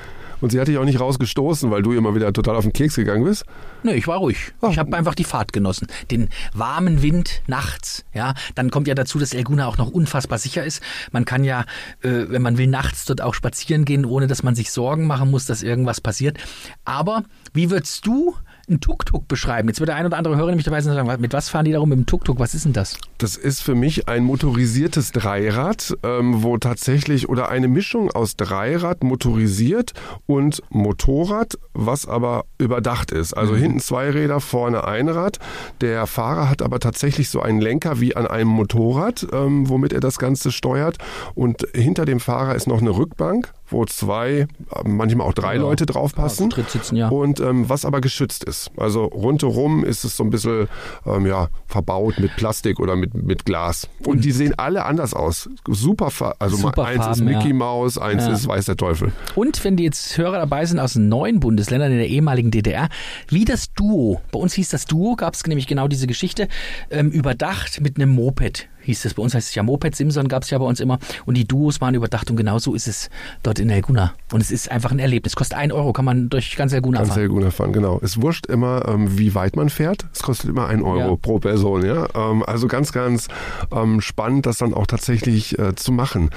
Und 0.41 0.51
sie 0.51 0.59
hat 0.59 0.67
dich 0.67 0.77
auch 0.79 0.85
nicht 0.85 0.99
rausgestoßen, 0.99 1.69
weil 1.69 1.83
du 1.83 1.93
immer 1.93 2.15
wieder 2.15 2.33
total 2.33 2.55
auf 2.55 2.63
den 2.63 2.73
Keks 2.73 2.95
gegangen 2.95 3.23
bist? 3.23 3.45
Nö, 3.83 3.91
ich 3.91 4.07
war 4.07 4.17
ruhig. 4.17 4.53
Ich 4.69 4.79
habe 4.79 4.97
einfach 4.97 5.13
die 5.13 5.23
Fahrt 5.23 5.53
genossen. 5.53 5.87
Den 6.09 6.29
warmen 6.53 7.03
Wind 7.03 7.43
nachts. 7.45 8.03
Ja, 8.13 8.33
dann 8.55 8.71
kommt 8.71 8.87
ja 8.87 8.95
dazu, 8.95 9.19
dass 9.19 9.35
Elguna 9.35 9.67
auch 9.67 9.77
noch 9.77 9.91
unfassbar 9.91 10.39
sicher 10.39 10.63
ist. 10.63 10.81
Man 11.11 11.25
kann 11.25 11.43
ja, 11.43 11.61
äh, 12.01 12.25
wenn 12.29 12.41
man 12.41 12.57
will, 12.57 12.67
nachts 12.67 13.05
dort 13.05 13.21
auch 13.21 13.35
spazieren 13.35 13.85
gehen, 13.85 14.03
ohne 14.03 14.25
dass 14.25 14.41
man 14.41 14.55
sich 14.55 14.71
Sorgen 14.71 15.05
machen 15.05 15.29
muss, 15.29 15.45
dass 15.45 15.61
irgendwas 15.61 16.01
passiert. 16.01 16.39
Aber 16.85 17.23
wie 17.53 17.69
würdest 17.69 18.07
du 18.07 18.35
ein 18.71 18.79
Tuk-Tuk 18.79 19.27
beschreiben? 19.27 19.67
Jetzt 19.67 19.79
wird 19.79 19.89
der 19.89 19.95
ein 19.95 20.05
oder 20.05 20.17
andere 20.17 20.37
Hörer 20.37 20.47
nämlich 20.47 20.65
dabei 20.65 20.81
sein 20.81 20.97
und 20.97 21.05
sagen, 21.05 21.21
mit 21.21 21.33
was 21.33 21.49
fahren 21.49 21.65
die 21.65 21.71
da 21.71 21.79
rum 21.79 21.89
mit 21.89 21.97
dem 21.97 22.05
Tuk-Tuk? 22.05 22.39
Was 22.39 22.53
ist 22.53 22.65
denn 22.65 22.73
das? 22.73 22.97
Das 23.17 23.35
ist 23.35 23.61
für 23.61 23.75
mich 23.75 24.07
ein 24.07 24.23
motorisiertes 24.23 25.11
Dreirad, 25.11 25.95
ähm, 26.03 26.43
wo 26.43 26.57
tatsächlich 26.57 27.29
oder 27.29 27.49
eine 27.49 27.67
Mischung 27.67 28.11
aus 28.11 28.35
Dreirad 28.35 29.03
motorisiert 29.03 29.93
und 30.25 30.63
Motorrad, 30.69 31.57
was 31.73 32.07
aber 32.07 32.45
überdacht 32.57 33.11
ist. 33.11 33.33
Also 33.33 33.55
hinten 33.55 33.79
zwei 33.79 34.09
Räder, 34.09 34.39
vorne 34.39 34.85
ein 34.85 35.09
Rad. 35.09 35.39
Der 35.81 36.07
Fahrer 36.07 36.49
hat 36.49 36.61
aber 36.61 36.79
tatsächlich 36.79 37.29
so 37.29 37.41
einen 37.41 37.61
Lenker 37.61 37.99
wie 37.99 38.15
an 38.15 38.25
einem 38.27 38.49
Motorrad, 38.49 39.27
ähm, 39.31 39.69
womit 39.69 39.93
er 39.93 39.99
das 39.99 40.17
Ganze 40.17 40.51
steuert. 40.51 40.97
Und 41.35 41.67
hinter 41.73 42.05
dem 42.05 42.19
Fahrer 42.19 42.55
ist 42.55 42.67
noch 42.67 42.81
eine 42.81 42.91
Rückbank, 42.91 43.51
wo 43.71 43.85
zwei, 43.85 44.47
manchmal 44.85 45.27
auch 45.27 45.33
drei 45.33 45.55
Ja. 45.55 45.61
Leute 45.61 45.85
drauf 45.85 46.13
Ja, 46.17 46.29
sitzen, 46.29 46.95
ja. 46.95 47.09
Und 47.09 47.39
ähm, 47.39 47.69
was 47.69 47.85
aber 47.85 48.01
geschützt 48.01 48.43
ist. 48.43 48.71
Also 48.77 49.05
rundherum 49.05 49.83
ist 49.83 50.03
es 50.03 50.17
so 50.17 50.23
ein 50.23 50.29
bisschen 50.29 50.67
ähm, 51.05 51.25
ja, 51.25 51.47
verbaut 51.67 52.19
mit 52.19 52.35
Plastik 52.35 52.79
oder 52.79 52.95
mit, 52.95 53.13
mit 53.13 53.45
Glas. 53.45 53.87
Und 54.05 54.23
die 54.25 54.31
sehen 54.31 54.53
alle 54.57 54.85
anders 54.85 55.13
aus. 55.13 55.49
Super, 55.67 56.11
also 56.39 56.57
Super 56.57 56.85
eins 56.85 56.97
ist 56.99 57.05
Farben, 57.19 57.25
Mickey 57.25 57.49
ja. 57.49 57.53
Maus, 57.55 57.97
eins 57.97 58.25
Ja. 58.25 58.33
ist 58.33 58.47
Weiß 58.47 58.65
der 58.65 58.77
Teufel. 58.77 59.11
Und 59.35 59.63
wenn 59.63 59.77
die 59.77 59.83
jetzt 59.83 60.17
Hörer 60.17 60.37
dabei 60.39 60.65
sind 60.65 60.79
aus 60.79 60.95
neuen 60.95 61.39
Bundesländern 61.39 61.91
in 61.91 61.97
der 61.97 62.07
ehemaligen 62.07 62.51
DDR, 62.51 62.89
wie 63.29 63.45
das 63.45 63.73
Duo. 63.73 64.21
Bei 64.31 64.39
uns 64.39 64.53
hieß 64.53 64.69
das 64.69 64.85
Duo, 64.85 65.15
gab 65.15 65.33
es 65.33 65.45
nämlich 65.45 65.67
genau 65.67 65.87
diese 65.87 66.07
Geschichte, 66.07 66.47
ähm, 66.89 67.09
überdacht 67.11 67.81
mit 67.81 67.97
einem 67.97 68.09
Moped. 68.09 68.67
Hieß 68.83 69.05
es 69.05 69.13
bei 69.13 69.21
uns 69.23 69.33
heißt 69.33 69.49
es 69.49 69.55
ja 69.55 69.63
Moped, 69.63 69.95
Simson 69.95 70.27
gab 70.27 70.43
es 70.43 70.49
ja 70.49 70.57
bei 70.57 70.65
uns 70.65 70.79
immer. 70.79 70.99
Und 71.25 71.35
die 71.37 71.45
Duos 71.47 71.81
waren 71.81 71.93
überdacht 71.95 72.29
und 72.29 72.35
genau 72.37 72.59
so 72.59 72.73
ist 72.73 72.87
es 72.87 73.09
dort 73.43 73.59
in 73.59 73.69
Elguna. 73.69 74.13
Und 74.31 74.41
es 74.41 74.51
ist 74.51 74.71
einfach 74.71 74.91
ein 74.91 74.99
Erlebnis. 74.99 75.35
Kostet 75.35 75.57
ein 75.57 75.71
Euro, 75.71 75.93
kann 75.93 76.05
man 76.05 76.29
durch 76.29 76.55
ganz 76.55 76.73
Elguna 76.73 76.99
Ganz 76.99 77.09
fahren. 77.09 77.19
sehr 77.19 77.27
gut 77.29 77.43
erfahren, 77.43 77.73
genau. 77.73 77.99
Es 78.03 78.21
wurscht 78.21 78.45
immer, 78.47 78.87
ähm, 78.87 79.17
wie 79.17 79.35
weit 79.35 79.55
man 79.55 79.69
fährt. 79.69 80.05
Es 80.13 80.21
kostet 80.23 80.49
immer 80.49 80.67
ein 80.67 80.81
Euro 80.83 81.11
Ja. 81.11 81.15
pro 81.15 81.39
Person. 81.39 81.85
Ja? 81.85 82.07
Ähm, 82.15 82.43
also 82.43 82.67
ganz, 82.67 82.91
ganz 82.91 83.27
ähm, 83.71 84.01
spannend, 84.01 84.45
das 84.45 84.57
dann 84.57 84.73
auch 84.73 84.87
tatsächlich 84.87 85.57
äh, 85.59 85.75
zu 85.75 85.91
machen. 85.91 86.29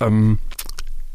Ähm, 0.00 0.38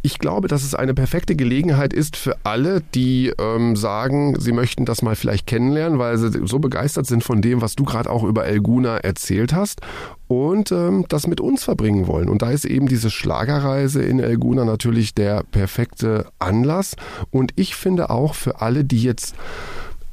ich 0.02 0.20
glaube, 0.20 0.48
dass 0.48 0.64
es 0.64 0.76
eine 0.76 0.94
perfekte 0.94 1.36
Gelegenheit 1.36 1.94
ist 1.94 2.16
für 2.16 2.38
alle, 2.44 2.82
die 2.96 3.34
ähm, 3.38 3.76
sagen, 3.76 4.40
sie 4.40 4.54
möchten 4.54 4.86
das 4.86 5.02
mal 5.02 5.16
vielleicht 5.16 5.46
kennenlernen, 5.46 6.00
weil 6.00 6.18
sie 6.18 6.32
so 6.46 6.60
begeistert 6.60 7.06
sind 7.06 7.24
von 7.24 7.42
dem, 7.42 7.62
was 7.62 7.76
du 7.76 7.84
gerade 7.84 8.10
auch 8.10 8.24
über 8.24 8.46
Elguna 8.46 8.98
erzählt 8.98 9.54
hast 9.54 9.82
und 10.28 10.72
ähm, 10.72 11.06
das 11.10 11.28
mit 11.28 11.42
uns 11.42 11.64
verbringen 11.66 12.08
wollen. 12.08 12.30
Und 12.30 12.42
da 12.42 12.52
ist 12.52 12.66
eben 12.66 12.88
diese 12.88 13.10
Schlagerreise 13.10 14.02
in 14.02 14.20
Elguna 14.20 14.64
natürlich 14.64 15.14
der 15.14 15.44
perfekte 15.44 16.28
Anlass. 16.40 16.96
Und 17.30 17.52
ich 17.56 17.76
finde 17.76 18.10
auch 18.10 18.36
für 18.36 18.62
alle, 18.62 18.86
die 18.86 19.04
jetzt 19.04 19.36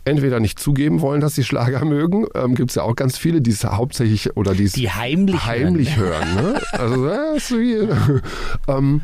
entweder 0.05 0.41
nicht 0.41 0.59
zugeben 0.59 1.01
wollen, 1.01 1.21
dass 1.21 1.35
sie 1.35 1.45
Schlager 1.45 1.85
mögen, 1.85 2.27
ähm, 2.35 2.55
gibt 2.55 2.71
es 2.71 2.77
ja 2.77 2.83
auch 2.83 2.97
ganz 2.97 3.19
viele, 3.19 3.41
die 3.41 3.51
es 3.51 3.65
hauptsächlich 3.65 4.37
oder 4.37 4.55
die 4.55 4.65
es 4.65 4.73
Die 4.73 4.91
heimlich, 4.91 5.45
heimlich 5.47 5.97
hören. 5.97 6.35
ne? 6.35 6.63
Also, 6.73 7.09
äh, 7.09 7.41
so 7.41 7.59
hier. 7.59 8.23
ähm, 8.69 9.03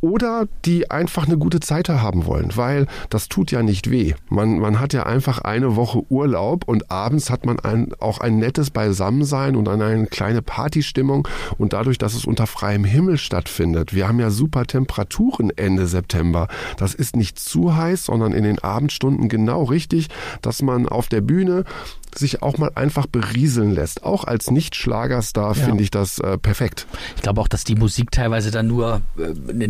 oder 0.00 0.46
die 0.64 0.90
einfach 0.90 1.26
eine 1.26 1.38
gute 1.38 1.60
Zeit 1.60 1.88
haben 1.88 2.26
wollen, 2.26 2.52
weil 2.56 2.86
das 3.10 3.28
tut 3.28 3.50
ja 3.50 3.62
nicht 3.62 3.90
weh. 3.90 4.14
Man, 4.28 4.58
man 4.58 4.80
hat 4.80 4.92
ja 4.92 5.04
einfach 5.04 5.38
eine 5.38 5.76
Woche 5.76 6.02
Urlaub 6.08 6.66
und 6.66 6.90
abends 6.90 7.30
hat 7.30 7.46
man 7.46 7.58
ein, 7.60 7.92
auch 8.00 8.20
ein 8.20 8.38
nettes 8.38 8.70
Beisammensein 8.70 9.56
und 9.56 9.68
eine 9.68 10.06
kleine 10.06 10.42
Partystimmung 10.42 11.26
und 11.58 11.72
dadurch, 11.72 11.98
dass 11.98 12.14
es 12.14 12.24
unter 12.24 12.46
freiem 12.46 12.84
Himmel 12.84 13.18
stattfindet. 13.18 13.94
Wir 13.94 14.08
haben 14.08 14.20
ja 14.20 14.30
super 14.30 14.66
Temperaturen 14.66 15.50
Ende 15.56 15.86
September. 15.86 16.48
Das 16.76 16.94
ist 16.94 17.16
nicht 17.16 17.38
zu 17.38 17.76
heiß, 17.76 18.04
sondern 18.04 18.32
in 18.32 18.44
den 18.44 18.58
Abendstunden 18.58 19.28
genau 19.28 19.64
richtig, 19.64 20.08
dass 20.42 20.62
man 20.62 20.88
auf 20.88 21.08
der 21.08 21.20
Bühne 21.20 21.64
sich 22.18 22.42
auch 22.42 22.58
mal 22.58 22.70
einfach 22.74 23.06
berieseln 23.06 23.74
lässt. 23.74 24.02
Auch 24.02 24.24
als 24.24 24.50
Nicht-Schlagerstar 24.50 25.56
Ja. 25.56 25.64
finde 25.64 25.82
ich 25.82 25.90
das 25.90 26.18
äh, 26.18 26.38
perfekt. 26.38 26.86
Ich 27.16 27.22
glaube 27.22 27.40
auch, 27.40 27.48
dass 27.48 27.64
die 27.64 27.74
Musik 27.74 28.10
teilweise 28.10 28.50
dann 28.50 28.66
nur 28.66 29.00
äh, 29.18 29.50
eine 29.50 29.68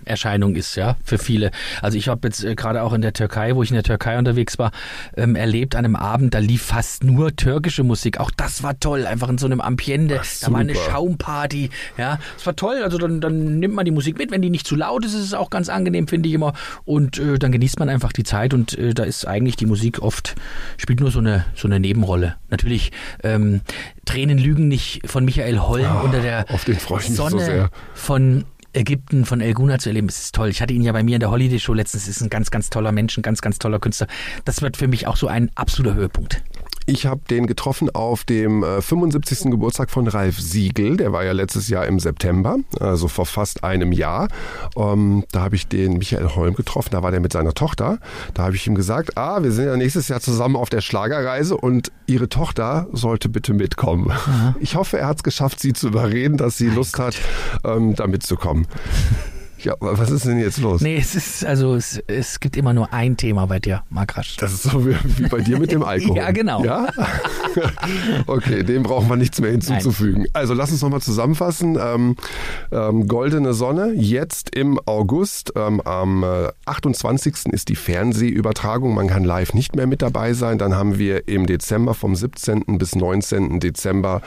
Nebenerscheinung 0.00 0.54
ist, 0.56 0.76
ja, 0.76 0.96
für 1.04 1.18
viele. 1.18 1.50
Also 1.82 1.98
ich 1.98 2.08
habe 2.08 2.28
jetzt 2.28 2.44
äh, 2.44 2.54
gerade 2.54 2.82
auch 2.82 2.92
in 2.92 3.02
der 3.02 3.12
Türkei, 3.12 3.54
wo 3.54 3.62
ich 3.62 3.70
in 3.70 3.74
der 3.74 3.82
Türkei 3.82 4.18
unterwegs 4.18 4.58
war, 4.58 4.70
ähm, 5.16 5.36
erlebt 5.36 5.76
an 5.76 5.84
einem 5.84 5.96
Abend, 5.96 6.34
da 6.34 6.38
lief 6.38 6.62
fast 6.62 7.04
nur 7.04 7.34
türkische 7.34 7.84
Musik. 7.84 8.18
Auch 8.20 8.30
das 8.30 8.62
war 8.62 8.78
toll, 8.78 9.06
einfach 9.06 9.28
in 9.28 9.38
so 9.38 9.46
einem 9.46 9.60
Ambiente. 9.60 10.20
Da 10.40 10.52
war 10.52 10.60
eine. 10.60 10.74
Schaumparty, 10.74 11.70
ja. 11.98 12.18
Es 12.36 12.46
war 12.46 12.56
toll, 12.56 12.82
also 12.82 12.98
dann, 12.98 13.20
dann 13.20 13.58
nimmt 13.58 13.74
man 13.74 13.84
die 13.84 13.90
Musik 13.90 14.18
mit. 14.18 14.30
Wenn 14.30 14.42
die 14.42 14.50
nicht 14.50 14.66
zu 14.66 14.76
laut 14.76 15.04
ist, 15.04 15.14
ist 15.14 15.24
es 15.24 15.34
auch 15.34 15.50
ganz 15.50 15.68
angenehm, 15.68 16.08
finde 16.08 16.28
ich 16.28 16.34
immer. 16.34 16.54
Und 16.84 17.18
äh, 17.18 17.38
dann 17.38 17.52
genießt 17.52 17.78
man 17.78 17.88
einfach 17.88 18.12
die 18.12 18.24
Zeit 18.24 18.54
und 18.54 18.76
äh, 18.78 18.94
da 18.94 19.04
ist 19.04 19.26
eigentlich 19.26 19.56
die 19.56 19.66
Musik 19.66 20.00
oft, 20.00 20.34
spielt 20.76 21.00
nur 21.00 21.10
so 21.10 21.18
eine, 21.18 21.44
so 21.54 21.68
eine 21.68 21.80
Nebenrolle. 21.80 22.36
Natürlich, 22.48 22.92
ähm, 23.22 23.60
Tränen 24.04 24.38
lügen 24.38 24.68
nicht 24.68 25.08
von 25.08 25.24
Michael 25.24 25.58
Holm 25.60 25.86
unter 26.02 26.20
der 26.20 26.46
auf 26.48 26.64
den 26.64 26.76
freue 26.78 27.00
ich 27.00 27.08
mich 27.08 27.16
so 27.16 27.28
Sonne 27.28 27.44
sehr. 27.44 27.70
von 27.94 28.44
Ägypten, 28.72 29.24
von 29.24 29.40
Elguna 29.40 29.78
zu 29.78 29.88
erleben, 29.88 30.08
es 30.08 30.20
ist 30.20 30.34
toll. 30.34 30.48
Ich 30.48 30.62
hatte 30.62 30.72
ihn 30.74 30.82
ja 30.82 30.92
bei 30.92 31.02
mir 31.02 31.16
in 31.16 31.20
der 31.20 31.30
Holiday 31.30 31.58
Show 31.58 31.74
letztens, 31.74 32.08
ist 32.08 32.20
ein 32.20 32.30
ganz, 32.30 32.50
ganz 32.50 32.70
toller 32.70 32.92
Mensch, 32.92 33.16
ein 33.16 33.22
ganz, 33.22 33.40
ganz 33.40 33.58
toller 33.58 33.78
Künstler. 33.78 34.06
Das 34.44 34.62
wird 34.62 34.76
für 34.76 34.88
mich 34.88 35.06
auch 35.06 35.16
so 35.16 35.26
ein 35.28 35.50
absoluter 35.54 35.96
Höhepunkt. 35.96 36.42
Ich 36.86 37.06
habe 37.06 37.20
den 37.30 37.46
getroffen 37.46 37.90
auf 37.90 38.24
dem 38.24 38.62
äh, 38.62 38.82
75. 38.82 39.50
Geburtstag 39.50 39.90
von 39.90 40.08
Ralf 40.08 40.40
Siegel. 40.40 40.96
Der 40.96 41.12
war 41.12 41.24
ja 41.24 41.32
letztes 41.32 41.68
Jahr 41.68 41.86
im 41.86 42.00
September, 42.00 42.58
also 42.78 43.08
vor 43.08 43.26
fast 43.26 43.64
einem 43.64 43.92
Jahr. 43.92 44.28
Ähm, 44.76 45.24
da 45.32 45.42
habe 45.42 45.56
ich 45.56 45.68
den 45.68 45.94
Michael 45.98 46.34
Holm 46.34 46.54
getroffen. 46.54 46.90
Da 46.92 47.02
war 47.02 47.10
der 47.10 47.20
mit 47.20 47.32
seiner 47.32 47.54
Tochter. 47.54 47.98
Da 48.34 48.44
habe 48.44 48.56
ich 48.56 48.66
ihm 48.66 48.74
gesagt, 48.74 49.16
ah, 49.16 49.42
wir 49.42 49.52
sind 49.52 49.66
ja 49.66 49.76
nächstes 49.76 50.08
Jahr 50.08 50.20
zusammen 50.20 50.56
auf 50.56 50.70
der 50.70 50.80
Schlagerreise 50.80 51.56
und 51.56 51.92
ihre 52.06 52.28
Tochter 52.28 52.88
sollte 52.92 53.28
bitte 53.28 53.54
mitkommen. 53.54 54.12
Ich 54.60 54.74
hoffe, 54.74 54.98
er 54.98 55.06
hat 55.06 55.18
es 55.18 55.22
geschafft, 55.22 55.60
sie 55.60 55.72
zu 55.72 55.88
überreden, 55.88 56.36
dass 56.36 56.58
sie 56.58 56.68
Lust 56.68 56.98
hat, 56.98 57.16
ähm, 57.64 57.94
da 57.94 58.06
mitzukommen. 58.06 58.66
Ja, 59.62 59.74
was 59.80 60.10
ist 60.10 60.24
denn 60.26 60.38
jetzt 60.38 60.58
los? 60.58 60.80
Nee, 60.80 60.96
es 60.96 61.14
ist, 61.14 61.44
also 61.44 61.74
es, 61.74 62.02
es 62.06 62.40
gibt 62.40 62.56
immer 62.56 62.72
nur 62.72 62.92
ein 62.92 63.16
Thema 63.16 63.46
bei 63.46 63.58
dir, 63.58 63.82
Markrasch. 63.90 64.36
Das 64.36 64.52
ist 64.52 64.62
so 64.62 64.86
wie, 64.86 64.94
wie 65.18 65.28
bei 65.28 65.40
dir 65.40 65.58
mit 65.58 65.72
dem 65.72 65.82
Alkohol. 65.90 66.16
Ja, 66.16 66.30
genau. 66.30 66.64
Ja? 66.64 66.88
okay, 68.26 68.62
dem 68.62 68.82
brauchen 68.82 69.08
wir 69.08 69.16
nichts 69.16 69.40
mehr 69.40 69.50
hinzuzufügen. 69.50 70.26
Also 70.32 70.54
lass 70.54 70.70
uns 70.70 70.82
nochmal 70.82 71.02
zusammenfassen. 71.02 71.78
Ähm, 71.80 72.16
ähm, 72.72 73.06
Goldene 73.06 73.52
Sonne, 73.52 73.92
jetzt 73.94 74.54
im 74.54 74.80
August. 74.86 75.52
Ähm, 75.56 75.80
am 75.82 76.22
äh, 76.22 76.48
28. 76.66 77.52
ist 77.52 77.68
die 77.68 77.76
Fernsehübertragung. 77.76 78.94
Man 78.94 79.08
kann 79.08 79.24
live 79.24 79.54
nicht 79.54 79.76
mehr 79.76 79.86
mit 79.86 80.02
dabei 80.02 80.32
sein. 80.32 80.58
Dann 80.58 80.74
haben 80.74 80.98
wir 80.98 81.28
im 81.28 81.46
Dezember 81.46 81.94
vom 81.94 82.16
17. 82.16 82.78
bis 82.78 82.94
19. 82.94 83.60
Dezember 83.60 84.22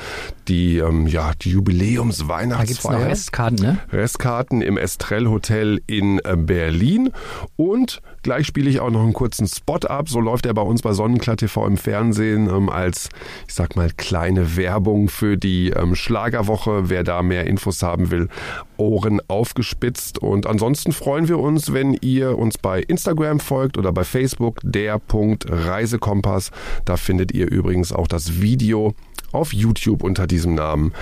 die, 0.48 0.78
ähm, 0.78 1.08
ja, 1.08 1.32
die 1.41 1.54
Da 1.54 1.60
gibt's 1.60 2.84
noch 2.84 2.93
Jubiläumsweihnachtsfeier. 2.93 3.08
Restkarten, 3.08 3.65
ne? 3.65 3.80
Restkarten 3.91 4.62
im 4.62 4.78
Estrell 4.78 5.22
Hotel 5.29 5.81
in 5.88 6.19
äh, 6.19 6.36
Berlin. 6.38 7.12
Und 7.55 8.01
gleich 8.23 8.47
spiele 8.47 8.69
ich 8.69 8.79
auch 8.79 8.89
noch 8.89 9.01
einen 9.01 9.13
kurzen 9.13 9.47
Spot 9.47 9.79
ab. 9.88 10.09
So 10.09 10.19
läuft 10.19 10.45
er 10.45 10.53
bei 10.53 10.62
uns 10.62 10.81
bei 10.81 10.93
Sonnenklar 10.93 11.38
TV 11.38 11.65
im 11.65 11.77
Fernsehen 11.77 12.49
ähm, 12.49 12.69
als, 12.69 13.09
ich 13.47 13.53
sag 13.53 13.75
mal, 13.75 13.89
kleine 13.95 14.55
Werbung 14.55 15.09
für 15.09 15.38
die 15.38 15.69
ähm, 15.69 15.95
Schlagerwoche. 15.95 16.89
Wer 16.89 17.03
da 17.03 17.21
mehr 17.21 17.47
Infos 17.47 17.81
haben 17.83 18.12
will, 18.12 18.29
Ohren 18.77 19.21
aufgespitzt. 19.27 20.19
Und 20.19 20.47
ansonsten 20.47 20.91
freuen 20.91 21.27
wir 21.27 21.39
uns, 21.39 21.73
wenn 21.73 21.93
ihr 22.01 22.38
uns 22.38 22.57
bei 22.57 22.81
Instagram 22.81 23.39
folgt 23.39 23.77
oder 23.77 23.91
bei 23.91 24.03
Facebook, 24.03 24.59
der 24.63 24.99
Punkt 24.99 25.45
Reisekompass. 25.49 26.51
Da 26.86 26.97
findet 26.97 27.33
ihr 27.33 27.49
übrigens 27.49 27.91
auch 27.91 28.07
das 28.07 28.41
Video 28.41 28.93
auf 29.31 29.53
YouTube 29.53 30.03
unter 30.03 30.27
diesem 30.27 30.55
Namen. 30.55 30.93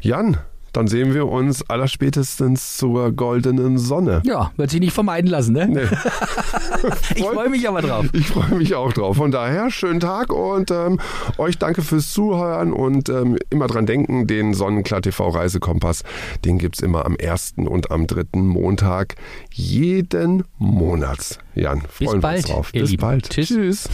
Jan, 0.00 0.38
Dann 0.78 0.86
sehen 0.86 1.12
wir 1.12 1.26
uns 1.26 1.68
allerspätestens 1.68 2.76
zur 2.76 3.10
goldenen 3.10 3.78
Sonne. 3.78 4.22
Ja, 4.24 4.52
wird 4.56 4.70
sich 4.70 4.78
nicht 4.78 4.92
vermeiden 4.92 5.28
lassen, 5.28 5.52
ne? 5.52 5.66
Nee. 5.66 5.80
ich 7.16 7.24
freue 7.24 7.48
mich 7.48 7.68
aber 7.68 7.82
drauf. 7.82 8.06
Ich 8.12 8.28
freue 8.28 8.54
mich 8.54 8.76
auch 8.76 8.92
drauf. 8.92 9.16
Von 9.16 9.32
daher, 9.32 9.72
schönen 9.72 9.98
Tag 9.98 10.32
und 10.32 10.70
ähm, 10.70 11.00
euch 11.36 11.58
danke 11.58 11.82
fürs 11.82 12.12
Zuhören 12.12 12.72
und 12.72 13.08
ähm, 13.08 13.38
immer 13.50 13.66
dran 13.66 13.86
denken, 13.86 14.28
den 14.28 14.54
Sonnenklar 14.54 15.02
TV 15.02 15.30
Reisekompass, 15.30 16.04
den 16.44 16.58
gibt 16.58 16.76
es 16.76 16.82
immer 16.84 17.06
am 17.06 17.16
ersten 17.16 17.66
und 17.66 17.90
am 17.90 18.06
dritten 18.06 18.46
Montag 18.46 19.16
jeden 19.50 20.44
Monat. 20.58 21.40
Jan, 21.56 21.82
freuen 21.90 22.12
Bis 22.12 22.20
bald, 22.20 22.36
uns 22.36 22.46
drauf. 22.46 22.70
Bis 22.70 22.90
Lieben. 22.90 23.00
bald. 23.00 23.30
Tschüss. 23.30 23.48
Tschüss. 23.48 23.88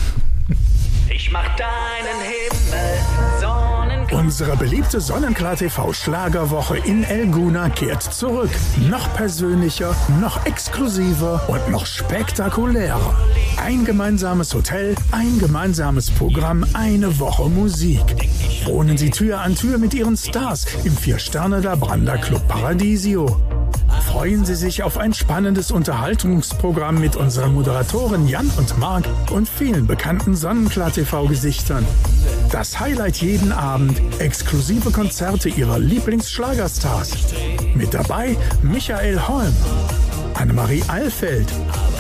Ich 1.09 1.33
mach 1.33 1.47
deinen 1.57 2.21
Himmel. 2.21 3.34
Unsere 4.13 4.57
beliebte 4.57 5.01
Sonnenklar 5.01 5.57
TV 5.57 5.93
Schlagerwoche 5.93 6.79
in 6.79 7.05
Elguna 7.05 7.69
kehrt 7.69 8.03
zurück. 8.03 8.51
Noch 8.89 9.13
persönlicher, 9.15 9.95
noch 10.21 10.45
exklusiver 10.47 11.43
und 11.49 11.71
noch 11.71 11.87
spektakulärer. 11.87 13.15
Ein 13.57 13.85
gemeinsames 13.85 14.55
Hotel, 14.55 14.95
ein 15.13 15.39
gemeinsames 15.39 16.11
Programm, 16.11 16.65
eine 16.75 17.19
Woche 17.19 17.49
Musik. 17.49 18.03
Wohnen 18.65 18.97
Sie 18.97 19.11
Tür 19.11 19.41
an 19.41 19.55
Tür 19.55 19.79
mit 19.79 19.95
Ihren 19.95 20.17
Stars 20.17 20.67
im 20.85 20.97
Vier-Sterne 20.97 21.61
der 21.61 21.77
Branda 21.77 22.17
Club 22.17 22.47
Paradisio. 22.49 23.27
Freuen 24.07 24.45
Sie 24.45 24.55
sich 24.55 24.83
auf 24.83 24.99
ein 24.99 25.13
spannendes 25.13 25.71
Unterhaltungsprogramm 25.71 27.01
mit 27.01 27.17
unseren 27.17 27.55
Moderatoren 27.55 28.29
Jan 28.29 28.51
und 28.59 28.79
Marc 28.79 29.05
und 29.31 29.49
vielen 29.49 29.87
bekannten 29.87 30.37
Sonnenklar-TV-Gesichtern. 30.37 31.85
Das 32.55 32.79
Highlight 32.79 33.17
jeden 33.17 33.51
Abend, 33.51 34.01
exklusive 34.21 34.93
Konzerte 34.93 35.49
Ihrer 35.49 35.81
Lieblingsschlagerstars. 35.81 37.11
Mit 37.75 37.93
dabei 37.93 38.37
Michael 38.63 39.21
Holm, 39.27 39.53
Annemarie 40.35 40.85
Alfeld, 40.87 41.49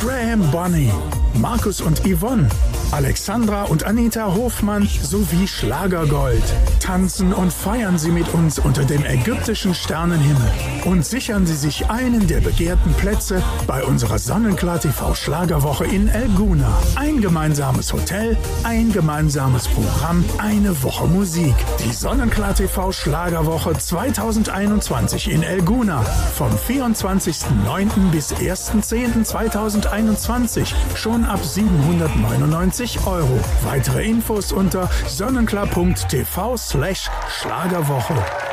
Graham 0.01 0.49
Bonney, 0.53 0.93
Markus 1.40 1.81
und 1.81 2.03
Yvonne, 2.07 2.49
Alexandra 2.92 3.64
und 3.64 3.85
Anita 3.85 4.35
Hofmann 4.35 4.88
sowie 5.03 5.49
Schlagergold. 5.49 6.42
Tanzen 6.81 7.33
und 7.33 7.53
feiern 7.53 7.99
Sie 7.99 8.11
mit 8.11 8.33
uns 8.35 8.59
unter 8.59 8.85
dem 8.85 9.05
ägyptischen 9.05 9.75
Sternenhimmel 9.75 10.51
und 10.85 11.05
sichern 11.05 11.47
Sie 11.47 11.57
sich 11.57 11.90
einen 11.90 12.27
der 12.27 12.40
begehrten 12.40 12.92
Plätze 12.94 13.42
bei 13.66 13.83
unserer 13.83 14.18
Sonnenklar 14.18 14.81
TV 14.81 15.14
Schlagerwoche 15.14 15.87
in 15.87 16.09
Elguna. 16.09 16.79
Ein 16.94 17.20
gemeinsames 17.20 17.92
Hotel, 17.92 18.37
ein 18.62 18.92
gemeinsames 18.92 19.68
Programm, 19.68 20.25
eine 20.38 20.83
Woche 20.83 21.07
Musik. 21.07 21.55
Die 21.85 21.92
Sonnenklar 21.92 22.55
TV 22.55 22.92
Schlagerwoche 22.92 23.77
2021 23.77 25.31
in 25.31 25.42
Elguna 25.42 26.03
vom 26.03 26.51
24.09. 26.51 28.11
bis 28.12 28.33
1.10.2021 28.35 30.73
schon 30.94 31.25
ab 31.25 31.44
799 31.44 32.84
Euro. 33.07 33.40
Weitere 33.62 34.05
Infos 34.05 34.53
unter 34.53 34.90
sonnenklar.tv 35.07 36.57
slash 36.57 37.09
Schlagerwoche. 37.31 38.43